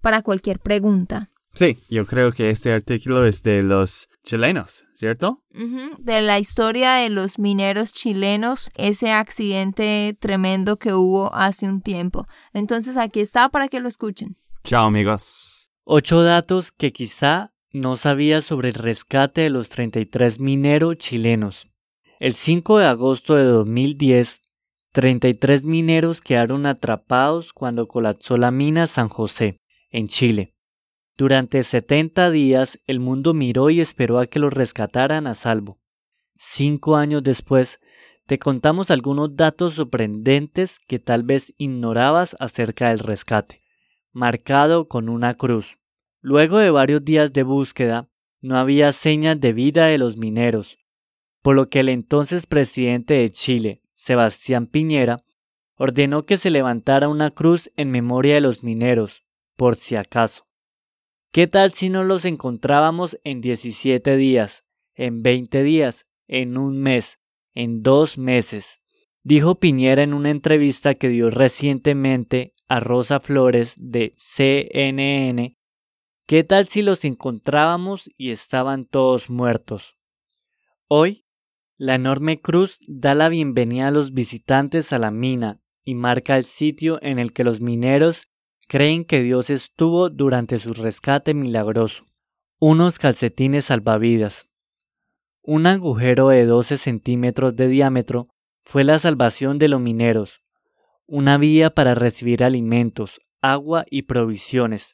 para 0.02 0.22
cualquier 0.22 0.60
pregunta. 0.60 1.31
Sí, 1.54 1.80
yo 1.90 2.06
creo 2.06 2.32
que 2.32 2.50
este 2.50 2.72
artículo 2.72 3.26
es 3.26 3.44
de 3.44 3.62
los 3.62 4.08
chilenos, 4.24 4.86
¿cierto? 4.94 5.44
De 6.00 6.22
la 6.22 6.40
historia 6.40 6.94
de 6.94 7.10
los 7.10 7.40
mineros 7.40 7.92
chilenos, 7.92 8.72
ese 8.76 9.12
accidente 9.12 10.16
tremendo 10.20 10.78
que 10.78 10.94
hubo 10.94 11.34
hace 11.36 11.68
un 11.68 11.82
tiempo. 11.82 12.26
Entonces 12.54 12.96
aquí 12.98 13.20
está 13.20 13.50
para 13.50 13.68
que 13.68 13.82
lo 13.82 13.90
escuchen. 13.90 14.38
Chao 14.64 14.86
amigos. 14.86 15.70
Ocho 15.84 16.24
datos 16.24 16.72
que 16.72 16.94
quizá 16.94 17.52
no 17.74 17.98
sabía 17.98 18.42
sobre 18.42 18.70
el 18.70 18.76
rescate 18.76 19.42
de 19.42 19.50
los 19.50 19.70
33 19.70 20.40
mineros 20.40 20.98
chilenos. 20.98 21.68
El 22.20 22.36
5 22.36 22.78
de 22.78 22.86
agosto 22.86 23.36
de 23.36 23.46
2010, 23.46 24.42
33 24.94 25.66
mineros 25.66 26.22
quedaron 26.22 26.66
atrapados 26.66 27.52
cuando 27.52 27.88
colapsó 27.88 28.38
la 28.38 28.52
mina 28.52 28.88
San 28.88 29.10
José, 29.10 29.58
en 29.90 30.08
Chile. 30.08 30.54
Durante 31.22 31.62
setenta 31.62 32.32
días 32.32 32.80
el 32.88 33.00
mundo 33.00 33.36
miró 33.36 33.70
y 33.70 33.80
esperó 33.80 34.18
a 34.18 34.26
que 34.26 34.40
los 34.40 34.52
rescataran 34.52 35.28
a 35.28 35.36
salvo. 35.36 35.78
Cinco 36.40 36.96
años 36.96 37.22
después, 37.22 37.80
te 38.26 38.40
contamos 38.40 38.90
algunos 38.90 39.36
datos 39.36 39.76
sorprendentes 39.76 40.80
que 40.80 40.98
tal 40.98 41.22
vez 41.22 41.54
ignorabas 41.58 42.36
acerca 42.40 42.90
del 42.90 42.98
rescate, 42.98 43.62
marcado 44.12 44.88
con 44.88 45.10
una 45.10 45.36
cruz. 45.36 45.78
Luego 46.22 46.58
de 46.58 46.72
varios 46.72 47.06
días 47.06 47.32
de 47.34 47.44
búsqueda, 47.44 48.10
no 48.42 48.58
había 48.58 48.92
señas 48.92 49.40
de 49.40 49.54
vida 49.54 49.86
de 49.86 50.00
los 50.00 50.18
mineros, 50.18 50.80
por 51.44 51.56
lo 51.56 51.70
que 51.70 51.82
el 51.82 51.90
entonces 51.90 52.48
presidente 52.48 53.14
de 53.14 53.30
Chile, 53.30 53.84
Sebastián 53.94 54.66
Piñera, 54.66 55.18
ordenó 55.76 56.26
que 56.26 56.38
se 56.38 56.50
levantara 56.50 57.10
una 57.10 57.30
cruz 57.30 57.70
en 57.76 57.92
memoria 57.92 58.34
de 58.34 58.42
los 58.42 58.64
mineros, 58.64 59.24
por 59.56 59.76
si 59.76 59.96
acaso. 59.96 60.48
¿Qué 61.32 61.48
tal 61.48 61.72
si 61.74 61.90
no 61.90 62.04
los 62.04 62.26
encontrábamos 62.26 63.18
en 63.24 63.40
17 63.40 64.18
días, 64.18 64.64
en 64.96 65.24
20 65.24 65.64
días, 65.64 66.06
en 66.28 66.58
un 66.58 66.78
mes, 66.78 67.22
en 67.54 67.82
dos 67.84 68.18
meses? 68.18 68.82
Dijo 69.24 69.56
Piñera 69.56 70.04
en 70.04 70.14
una 70.14 70.30
entrevista 70.30 70.96
que 70.96 71.08
dio 71.08 71.30
recientemente 71.30 72.54
a 72.68 72.82
Rosa 72.82 73.22
Flores 73.22 73.76
de 73.78 74.14
CNN. 74.18 75.58
¿Qué 76.26 76.44
tal 76.44 76.68
si 76.68 76.82
los 76.82 77.06
encontrábamos 77.06 78.10
y 78.18 78.32
estaban 78.32 78.86
todos 78.86 79.30
muertos? 79.30 79.98
Hoy, 80.90 81.26
la 81.78 81.96
enorme 81.96 82.40
cruz 82.40 82.80
da 82.88 83.14
la 83.14 83.30
bienvenida 83.30 83.88
a 83.88 83.92
los 83.92 84.12
visitantes 84.12 84.92
a 84.92 84.98
la 84.98 85.12
mina 85.12 85.62
y 85.86 85.96
marca 85.96 86.36
el 86.36 86.44
sitio 86.44 87.00
en 87.02 87.20
el 87.20 87.32
que 87.32 87.46
los 87.46 87.62
mineros 87.62 88.31
creen 88.72 89.04
que 89.04 89.22
Dios 89.22 89.50
estuvo 89.50 90.10
durante 90.10 90.58
su 90.58 90.72
rescate 90.72 91.34
milagroso. 91.34 92.06
Unos 92.58 93.00
calcetines 93.00 93.66
salvavidas. 93.66 94.50
Un 95.44 95.68
agujero 95.68 96.30
de 96.30 96.46
12 96.46 96.78
centímetros 96.78 97.58
de 97.58 97.68
diámetro 97.68 98.30
fue 98.64 98.86
la 98.86 98.98
salvación 98.98 99.60
de 99.60 99.68
los 99.68 99.82
mineros, 99.82 100.42
una 101.06 101.38
vía 101.38 101.72
para 101.72 101.96
recibir 101.96 102.46
alimentos, 102.46 103.20
agua 103.42 103.84
y 103.92 104.04
provisiones. 104.04 104.94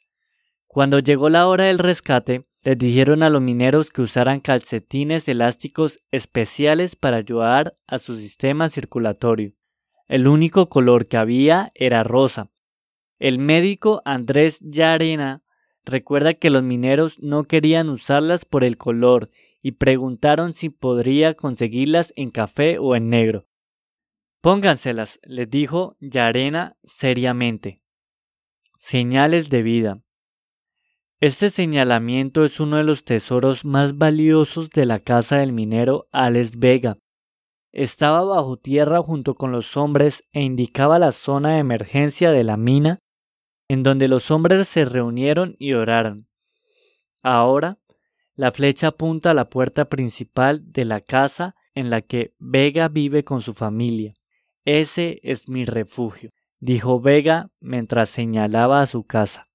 Cuando 0.66 0.98
llegó 0.98 1.28
la 1.28 1.46
hora 1.46 1.66
del 1.66 1.78
rescate, 1.78 2.48
les 2.64 2.78
dijeron 2.78 3.22
a 3.22 3.30
los 3.30 3.42
mineros 3.42 3.90
que 3.90 4.02
usaran 4.02 4.40
calcetines 4.40 5.28
elásticos 5.28 6.00
especiales 6.10 6.96
para 6.96 7.18
ayudar 7.18 7.78
a 7.86 7.98
su 7.98 8.16
sistema 8.16 8.70
circulatorio. 8.70 9.52
El 10.08 10.26
único 10.26 10.68
color 10.68 11.06
que 11.06 11.16
había 11.16 11.70
era 11.76 12.02
rosa, 12.02 12.50
el 13.18 13.38
médico 13.38 14.00
Andrés 14.04 14.60
Yarena 14.60 15.42
recuerda 15.84 16.34
que 16.34 16.50
los 16.50 16.62
mineros 16.62 17.18
no 17.18 17.44
querían 17.44 17.88
usarlas 17.88 18.44
por 18.44 18.62
el 18.62 18.76
color 18.76 19.28
y 19.62 19.72
preguntaron 19.72 20.52
si 20.52 20.70
podría 20.70 21.34
conseguirlas 21.34 22.12
en 22.16 22.30
café 22.30 22.78
o 22.78 22.94
en 22.94 23.08
negro. 23.08 23.46
Pónganselas, 24.40 25.18
les 25.24 25.50
dijo 25.50 25.96
Yarena 25.98 26.76
seriamente. 26.84 27.82
Señales 28.76 29.50
de 29.50 29.62
vida. 29.62 30.02
Este 31.20 31.50
señalamiento 31.50 32.44
es 32.44 32.60
uno 32.60 32.76
de 32.76 32.84
los 32.84 33.02
tesoros 33.02 33.64
más 33.64 33.98
valiosos 33.98 34.70
de 34.70 34.86
la 34.86 35.00
casa 35.00 35.38
del 35.38 35.52
minero 35.52 36.06
Alex 36.12 36.56
Vega. 36.58 36.98
Estaba 37.72 38.22
bajo 38.22 38.56
tierra 38.56 39.02
junto 39.02 39.34
con 39.34 39.50
los 39.50 39.76
hombres 39.76 40.22
e 40.30 40.42
indicaba 40.42 41.00
la 41.00 41.10
zona 41.10 41.54
de 41.54 41.58
emergencia 41.58 42.30
de 42.30 42.44
la 42.44 42.56
mina 42.56 43.00
en 43.68 43.82
donde 43.82 44.08
los 44.08 44.30
hombres 44.30 44.66
se 44.66 44.84
reunieron 44.84 45.54
y 45.58 45.74
oraron. 45.74 46.26
Ahora, 47.22 47.78
la 48.34 48.52
flecha 48.52 48.88
apunta 48.88 49.32
a 49.32 49.34
la 49.34 49.50
puerta 49.50 49.88
principal 49.88 50.72
de 50.72 50.84
la 50.84 51.00
casa 51.00 51.54
en 51.74 51.90
la 51.90 52.00
que 52.02 52.34
Vega 52.38 52.88
vive 52.88 53.24
con 53.24 53.42
su 53.42 53.54
familia. 53.54 54.14
Ese 54.64 55.20
es 55.22 55.48
mi 55.48 55.64
refugio, 55.64 56.30
dijo 56.58 57.00
Vega 57.00 57.50
mientras 57.60 58.08
señalaba 58.10 58.82
a 58.82 58.86
su 58.86 59.04
casa. 59.04 59.48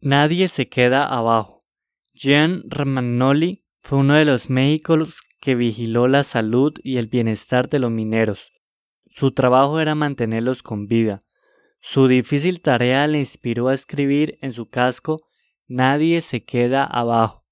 Nadie 0.00 0.48
se 0.48 0.68
queda 0.68 1.06
abajo. 1.06 1.64
Jean 2.12 2.62
Romagnoli 2.68 3.64
fue 3.80 3.98
uno 3.98 4.14
de 4.14 4.24
los 4.24 4.50
médicos 4.50 5.20
que 5.40 5.54
vigiló 5.54 6.08
la 6.08 6.24
salud 6.24 6.72
y 6.82 6.98
el 6.98 7.06
bienestar 7.06 7.68
de 7.68 7.78
los 7.78 7.90
mineros. 7.90 8.52
Su 9.06 9.32
trabajo 9.32 9.80
era 9.80 9.94
mantenerlos 9.94 10.62
con 10.62 10.86
vida, 10.86 11.20
su 11.84 12.06
difícil 12.06 12.62
tarea 12.62 13.08
le 13.08 13.18
inspiró 13.18 13.66
a 13.68 13.74
escribir 13.74 14.38
en 14.40 14.52
su 14.52 14.70
casco 14.70 15.18
Nadie 15.66 16.20
se 16.20 16.44
queda 16.44 16.84
abajo. 16.84 17.44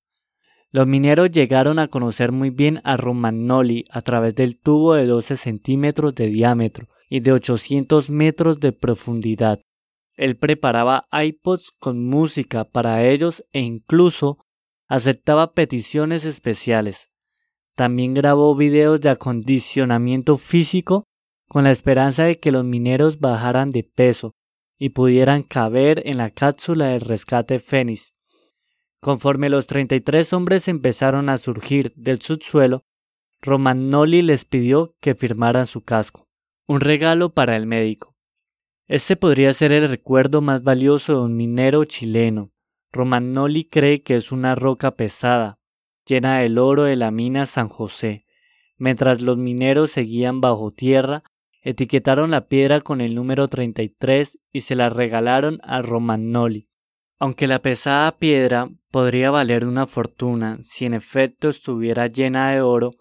Los 0.70 0.86
mineros 0.86 1.32
llegaron 1.32 1.80
a 1.80 1.88
conocer 1.88 2.30
muy 2.30 2.50
bien 2.50 2.80
a 2.84 2.96
Romagnoli 2.96 3.84
a 3.90 4.02
través 4.02 4.36
del 4.36 4.60
tubo 4.60 4.94
de 4.94 5.06
12 5.06 5.34
centímetros 5.34 6.14
de 6.14 6.28
diámetro 6.28 6.86
y 7.08 7.20
de 7.20 7.32
800 7.32 8.08
metros 8.08 8.60
de 8.60 8.72
profundidad. 8.72 9.58
Él 10.14 10.36
preparaba 10.36 11.08
iPods 11.10 11.72
con 11.80 12.06
música 12.06 12.64
para 12.64 13.04
ellos 13.04 13.44
e 13.52 13.60
incluso 13.60 14.38
aceptaba 14.86 15.54
peticiones 15.54 16.24
especiales. 16.24 17.10
También 17.74 18.14
grabó 18.14 18.54
videos 18.54 19.00
de 19.00 19.10
acondicionamiento 19.10 20.36
físico 20.36 21.04
con 21.50 21.64
la 21.64 21.72
esperanza 21.72 22.22
de 22.22 22.38
que 22.38 22.52
los 22.52 22.64
mineros 22.64 23.18
bajaran 23.18 23.72
de 23.72 23.82
peso 23.82 24.36
y 24.78 24.90
pudieran 24.90 25.42
caber 25.42 26.00
en 26.06 26.18
la 26.18 26.30
cápsula 26.30 26.90
del 26.90 27.00
rescate 27.00 27.58
Fénix. 27.58 28.14
Conforme 29.00 29.50
los 29.50 29.66
33 29.66 30.32
hombres 30.32 30.68
empezaron 30.68 31.28
a 31.28 31.38
surgir 31.38 31.92
del 31.96 32.22
subsuelo, 32.22 32.84
Romagnoli 33.42 34.22
les 34.22 34.44
pidió 34.44 34.94
que 35.00 35.16
firmaran 35.16 35.66
su 35.66 35.82
casco, 35.82 36.28
un 36.68 36.78
regalo 36.78 37.34
para 37.34 37.56
el 37.56 37.66
médico. 37.66 38.14
Este 38.86 39.16
podría 39.16 39.52
ser 39.52 39.72
el 39.72 39.88
recuerdo 39.88 40.42
más 40.42 40.62
valioso 40.62 41.14
de 41.14 41.20
un 41.22 41.36
minero 41.36 41.84
chileno. 41.84 42.52
Romagnoli 42.92 43.64
cree 43.64 44.04
que 44.04 44.14
es 44.14 44.30
una 44.30 44.54
roca 44.54 44.92
pesada, 44.92 45.58
llena 46.06 46.38
del 46.38 46.58
oro 46.58 46.84
de 46.84 46.94
la 46.94 47.10
mina 47.10 47.44
San 47.44 47.68
José. 47.68 48.24
Mientras 48.78 49.20
los 49.20 49.36
mineros 49.36 49.90
seguían 49.90 50.40
bajo 50.40 50.70
tierra, 50.70 51.24
etiquetaron 51.60 52.30
la 52.30 52.46
piedra 52.46 52.80
con 52.80 53.00
el 53.00 53.14
número 53.14 53.48
33 53.48 54.38
y 54.52 54.60
se 54.60 54.74
la 54.74 54.90
regalaron 54.90 55.58
a 55.62 55.82
Romagnoli. 55.82 56.66
Aunque 57.18 57.46
la 57.46 57.60
pesada 57.60 58.16
piedra 58.16 58.70
podría 58.90 59.30
valer 59.30 59.66
una 59.66 59.86
fortuna 59.86 60.58
si 60.62 60.86
en 60.86 60.94
efecto 60.94 61.48
estuviera 61.48 62.06
llena 62.06 62.50
de 62.50 62.62
oro, 62.62 62.92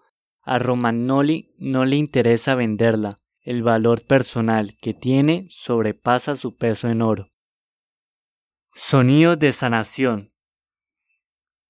a 0.42 0.60
Romagnoli 0.60 1.54
no 1.58 1.86
le 1.86 1.96
interesa 1.96 2.56
venderla. 2.56 3.20
el 3.42 3.64
valor 3.64 4.06
personal 4.06 4.78
que 4.82 4.94
tiene 4.94 5.48
sobrepasa 5.50 6.36
su 6.36 6.56
peso 6.56 6.90
en 6.90 7.02
oro. 7.02 7.28
Sonidos 8.74 9.40
de 9.40 9.52
sanación. 9.52 10.32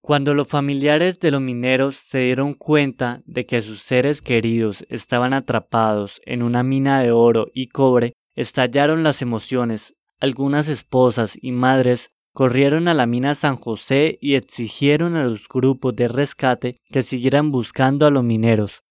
Cuando 0.01 0.33
los 0.33 0.47
familiares 0.47 1.19
de 1.19 1.29
los 1.29 1.41
mineros 1.41 1.95
se 1.95 2.19
dieron 2.19 2.53
cuenta 2.53 3.21
de 3.25 3.45
que 3.45 3.61
sus 3.61 3.81
seres 3.81 4.21
queridos 4.21 4.85
estaban 4.89 5.33
atrapados 5.33 6.21
en 6.25 6.41
una 6.41 6.63
mina 6.63 7.01
de 7.01 7.11
oro 7.11 7.47
y 7.53 7.67
cobre, 7.67 8.13
estallaron 8.35 9.03
las 9.03 9.21
emociones. 9.21 9.95
Algunas 10.19 10.69
esposas 10.69 11.37
y 11.41 11.51
madres 11.51 12.09
corrieron 12.33 12.87
a 12.87 12.93
la 12.93 13.05
mina 13.05 13.35
San 13.35 13.57
José 13.57 14.17
y 14.21 14.35
exigieron 14.35 15.15
a 15.15 15.23
los 15.23 15.47
grupos 15.49 15.95
de 15.95 16.07
rescate 16.07 16.77
que 16.85 17.01
siguieran 17.01 17.51
buscando 17.51 18.05
a 18.05 18.11
los 18.11 18.23
mineros. 18.23 18.83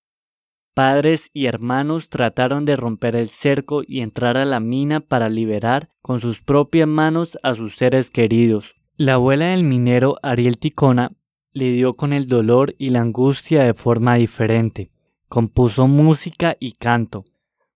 Padres 0.75 1.31
y 1.33 1.47
hermanos 1.47 2.11
trataron 2.11 2.65
de 2.65 2.77
romper 2.77 3.17
el 3.17 3.31
cerco 3.31 3.83
y 3.85 4.01
entrar 4.01 4.37
a 4.37 4.45
la 4.45 4.61
mina 4.61 5.01
para 5.01 5.29
liberar 5.29 5.89
con 6.03 6.21
sus 6.21 6.43
propias 6.43 6.87
manos 6.87 7.39
a 7.43 7.55
sus 7.55 7.77
seres 7.77 8.11
queridos. 8.11 8.78
La 9.01 9.15
abuela 9.15 9.51
del 9.51 9.63
minero 9.63 10.17
Ariel 10.25 10.59
Ticona 10.59 11.13
lidió 11.53 11.95
con 11.95 12.13
el 12.13 12.27
dolor 12.27 12.75
y 12.79 12.89
la 12.89 13.01
angustia 13.01 13.63
de 13.63 13.73
forma 13.73 14.17
diferente. 14.17 14.91
Compuso 15.29 15.87
música 15.87 16.57
y 16.59 16.73
canto. 16.73 17.25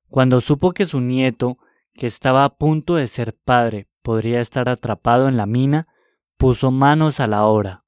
Cuando 0.08 0.40
supo 0.40 0.72
que 0.72 0.84
su 0.84 1.00
nieto, 1.00 1.58
que 1.94 2.08
estaba 2.08 2.44
a 2.44 2.56
punto 2.56 2.96
de 2.96 3.06
ser 3.06 3.36
padre, 3.36 3.86
podría 4.02 4.40
estar 4.40 4.68
atrapado 4.68 5.28
en 5.28 5.36
la 5.36 5.46
mina, 5.46 5.86
puso 6.36 6.72
manos 6.72 7.20
a 7.20 7.28
la 7.28 7.44
obra. 7.44 7.84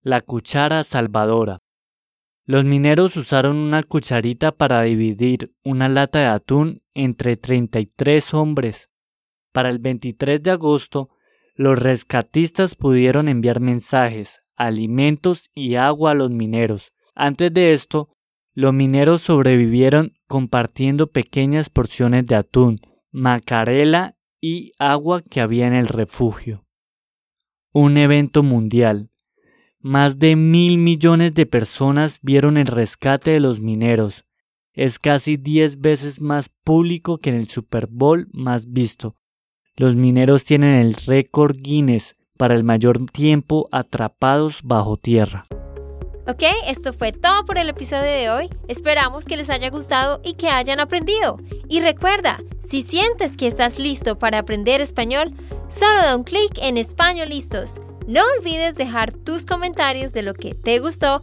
La 0.00 0.20
cuchara 0.20 0.84
salvadora. 0.84 1.62
Los 2.44 2.64
mineros 2.64 3.16
usaron 3.16 3.56
una 3.56 3.82
cucharita 3.82 4.52
para 4.52 4.82
dividir 4.82 5.52
una 5.64 5.88
lata 5.88 6.20
de 6.20 6.26
atún 6.26 6.82
entre 6.94 7.36
33 7.36 8.34
hombres. 8.34 8.88
Para 9.50 9.68
el 9.68 9.80
23 9.80 10.40
de 10.40 10.52
agosto, 10.52 11.10
los 11.62 11.78
rescatistas 11.78 12.74
pudieron 12.74 13.28
enviar 13.28 13.60
mensajes, 13.60 14.42
alimentos 14.56 15.48
y 15.54 15.76
agua 15.76 16.10
a 16.10 16.14
los 16.14 16.30
mineros. 16.30 16.92
Antes 17.14 17.54
de 17.54 17.72
esto, 17.72 18.08
los 18.52 18.74
mineros 18.74 19.22
sobrevivieron 19.22 20.12
compartiendo 20.26 21.06
pequeñas 21.06 21.70
porciones 21.70 22.26
de 22.26 22.34
atún, 22.34 22.78
macarela 23.12 24.16
y 24.40 24.72
agua 24.80 25.22
que 25.22 25.40
había 25.40 25.68
en 25.68 25.74
el 25.74 25.86
refugio. 25.86 26.66
Un 27.72 27.96
evento 27.96 28.42
mundial. 28.42 29.10
Más 29.78 30.18
de 30.18 30.34
mil 30.34 30.78
millones 30.78 31.32
de 31.34 31.46
personas 31.46 32.18
vieron 32.22 32.56
el 32.56 32.66
rescate 32.66 33.30
de 33.30 33.40
los 33.40 33.60
mineros. 33.60 34.24
Es 34.72 34.98
casi 34.98 35.36
diez 35.36 35.80
veces 35.80 36.20
más 36.20 36.48
público 36.48 37.18
que 37.18 37.30
en 37.30 37.36
el 37.36 37.46
Super 37.46 37.86
Bowl 37.86 38.28
más 38.32 38.72
visto. 38.72 39.16
Los 39.76 39.96
mineros 39.96 40.44
tienen 40.44 40.74
el 40.80 40.94
récord 40.94 41.56
Guinness 41.56 42.14
para 42.36 42.54
el 42.54 42.62
mayor 42.62 43.06
tiempo 43.10 43.70
atrapados 43.72 44.60
bajo 44.62 44.98
tierra. 44.98 45.46
Ok, 46.28 46.42
esto 46.68 46.92
fue 46.92 47.12
todo 47.12 47.46
por 47.46 47.56
el 47.56 47.70
episodio 47.70 48.02
de 48.02 48.30
hoy. 48.30 48.50
Esperamos 48.68 49.24
que 49.24 49.38
les 49.38 49.48
haya 49.48 49.70
gustado 49.70 50.20
y 50.22 50.34
que 50.34 50.50
hayan 50.50 50.78
aprendido. 50.78 51.38
Y 51.70 51.80
recuerda, 51.80 52.38
si 52.68 52.82
sientes 52.82 53.38
que 53.38 53.46
estás 53.46 53.78
listo 53.78 54.18
para 54.18 54.38
aprender 54.38 54.82
español, 54.82 55.32
solo 55.68 55.98
da 56.00 56.16
un 56.16 56.24
clic 56.24 56.58
en 56.60 56.76
Español 56.76 57.30
Listos. 57.30 57.80
No 58.06 58.20
olvides 58.38 58.74
dejar 58.74 59.12
tus 59.12 59.46
comentarios 59.46 60.12
de 60.12 60.22
lo 60.22 60.34
que 60.34 60.54
te 60.54 60.80
gustó 60.80 61.22